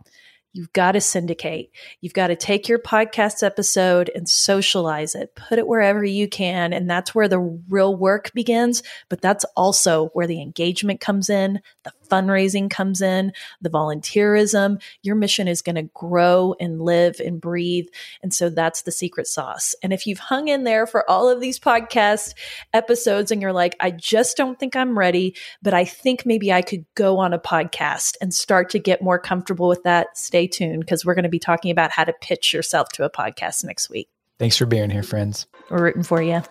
You've 0.54 0.72
got 0.72 0.92
to 0.92 1.02
syndicate. 1.02 1.72
You've 2.00 2.13
got 2.13 2.28
to 2.28 2.36
take 2.36 2.70
your 2.70 2.78
podcast 2.78 3.42
episode 3.42 4.12
and 4.13 4.30
socialize 4.30 5.16
it, 5.16 5.34
put 5.34 5.58
it 5.58 5.68
wherever 5.68 6.06
you 6.06 6.28
can. 6.28 6.74
And 6.74 6.88
that's 6.88 7.16
where 7.16 7.28
the 7.28 7.39
real 7.39 7.96
work 7.96 8.32
begins. 8.34 8.84
But 9.10 9.20
that's 9.20 9.46
also 9.58 10.10
where 10.10 10.28
the 10.28 10.42
engagement 10.42 11.02
comes 11.02 11.28
in, 11.28 11.60
the 11.84 11.92
fundraising 12.13 12.69
comes 12.69 13.02
in, 13.02 13.34
the 13.62 13.69
volunteerism. 13.69 14.82
Your 15.02 15.15
mission 15.15 15.47
is 15.47 15.62
going 15.62 15.76
to 15.76 15.89
grow 15.93 16.56
and 16.60 16.82
live 16.82 17.19
and 17.19 17.41
breathe. 17.41 17.88
And 18.21 18.34
so 18.34 18.49
that's 18.49 18.84
the 18.84 18.91
secret 18.91 19.28
sauce. 19.28 19.73
And 19.82 19.91
if 19.91 20.06
you've 20.06 20.19
hung 20.19 20.47
in 20.47 20.63
there 20.63 20.86
for 20.86 21.10
all 21.10 21.28
of 21.28 21.41
these 21.41 21.60
podcast 21.60 22.36
episodes 22.73 23.32
and 23.32 23.41
you're 23.41 23.54
like, 23.54 23.76
I 23.80 23.91
just 23.91 24.38
don't 24.38 24.60
think 24.60 24.76
I'm 24.76 24.97
ready, 24.97 25.36
but 25.62 25.73
I 25.73 25.86
think 25.86 26.26
maybe 26.26 26.54
I 26.54 26.62
could 26.62 26.86
go 26.95 27.17
on 27.17 27.34
a 27.34 27.39
podcast 27.39 28.15
and 28.21 28.34
start 28.34 28.69
to 28.71 28.80
get 28.80 29.02
more 29.02 29.17
comfortable 29.17 29.67
with 29.67 29.84
that, 29.84 30.17
stay 30.17 30.45
tuned 30.45 30.82
because 30.82 31.04
we're 31.04 31.15
going 31.15 31.23
to 31.23 31.30
be 31.30 31.39
talking 31.39 31.71
about 31.71 31.91
how 31.91 32.04
to 32.04 32.13
pitch 32.13 32.54
yourself 32.54 32.89
to 32.89 33.04
a 33.04 33.10
podcast 33.10 33.63
next 33.63 33.89
week. 33.89 34.10
Thanks 34.38 34.58
for 34.58 34.65
being 34.65 34.89
here, 34.89 35.04
friends. 35.04 35.47
We're 35.69 35.84
rooting 35.84 36.04
for 36.04 36.21
you. 36.21 36.43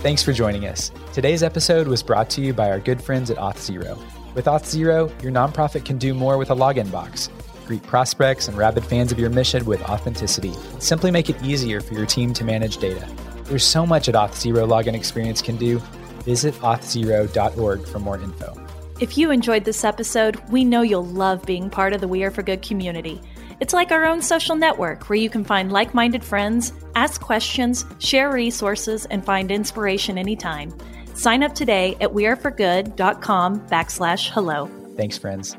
Thanks 0.00 0.22
for 0.22 0.32
joining 0.32 0.64
us. 0.64 0.90
Today's 1.12 1.42
episode 1.42 1.86
was 1.86 2.02
brought 2.02 2.30
to 2.30 2.40
you 2.40 2.54
by 2.54 2.70
our 2.70 2.80
good 2.80 3.02
friends 3.02 3.30
at 3.30 3.36
Auth0. 3.36 3.98
With 4.34 4.46
Auth0, 4.46 5.22
your 5.22 5.30
nonprofit 5.30 5.84
can 5.84 5.98
do 5.98 6.14
more 6.14 6.38
with 6.38 6.48
a 6.50 6.54
login 6.54 6.90
box. 6.90 7.28
Greet 7.66 7.82
prospects 7.82 8.48
and 8.48 8.56
rabid 8.56 8.82
fans 8.82 9.12
of 9.12 9.18
your 9.18 9.28
mission 9.28 9.62
with 9.66 9.82
authenticity. 9.82 10.54
Simply 10.78 11.10
make 11.10 11.28
it 11.28 11.36
easier 11.42 11.82
for 11.82 11.92
your 11.92 12.06
team 12.06 12.32
to 12.32 12.44
manage 12.44 12.78
data. 12.78 13.06
There's 13.44 13.62
so 13.62 13.84
much 13.84 14.08
at 14.08 14.14
Auth0 14.14 14.66
login 14.66 14.94
experience 14.94 15.42
can 15.42 15.58
do. 15.58 15.80
Visit 16.24 16.54
auth0.org 16.54 17.86
for 17.86 17.98
more 17.98 18.18
info. 18.18 18.56
If 19.00 19.18
you 19.18 19.30
enjoyed 19.30 19.66
this 19.66 19.84
episode, 19.84 20.40
we 20.48 20.64
know 20.64 20.80
you'll 20.80 21.04
love 21.04 21.44
being 21.44 21.68
part 21.68 21.92
of 21.92 22.00
the 22.00 22.08
We 22.08 22.24
Are 22.24 22.30
for 22.30 22.42
Good 22.42 22.62
community. 22.62 23.20
It's 23.60 23.74
like 23.74 23.92
our 23.92 24.06
own 24.06 24.22
social 24.22 24.56
network 24.56 25.10
where 25.10 25.18
you 25.18 25.28
can 25.28 25.44
find 25.44 25.70
like 25.70 25.92
minded 25.92 26.24
friends, 26.24 26.72
ask 26.94 27.20
questions, 27.20 27.84
share 27.98 28.32
resources, 28.32 29.04
and 29.06 29.24
find 29.24 29.50
inspiration 29.50 30.16
anytime. 30.16 30.72
Sign 31.14 31.42
up 31.42 31.54
today 31.54 31.94
at 32.00 32.10
weareforgood.com 32.10 33.60
backslash 33.68 34.30
hello. 34.30 34.70
Thanks, 34.96 35.18
friends. 35.18 35.56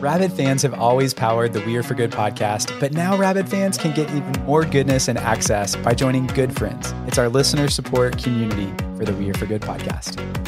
Rabid 0.00 0.32
fans 0.32 0.62
have 0.62 0.74
always 0.74 1.12
powered 1.12 1.52
the 1.54 1.60
We 1.62 1.76
Are 1.76 1.82
for 1.82 1.94
Good 1.94 2.12
podcast, 2.12 2.78
but 2.78 2.92
now 2.92 3.16
Rabid 3.16 3.48
fans 3.48 3.76
can 3.76 3.92
get 3.94 4.08
even 4.10 4.30
more 4.44 4.64
goodness 4.64 5.08
and 5.08 5.18
access 5.18 5.74
by 5.74 5.94
joining 5.94 6.28
Good 6.28 6.56
Friends. 6.56 6.94
It's 7.08 7.18
our 7.18 7.28
listener 7.28 7.68
support 7.68 8.22
community 8.22 8.72
for 8.96 9.04
the 9.04 9.12
We 9.14 9.30
Are 9.30 9.34
for 9.34 9.46
Good 9.46 9.62
podcast. 9.62 10.47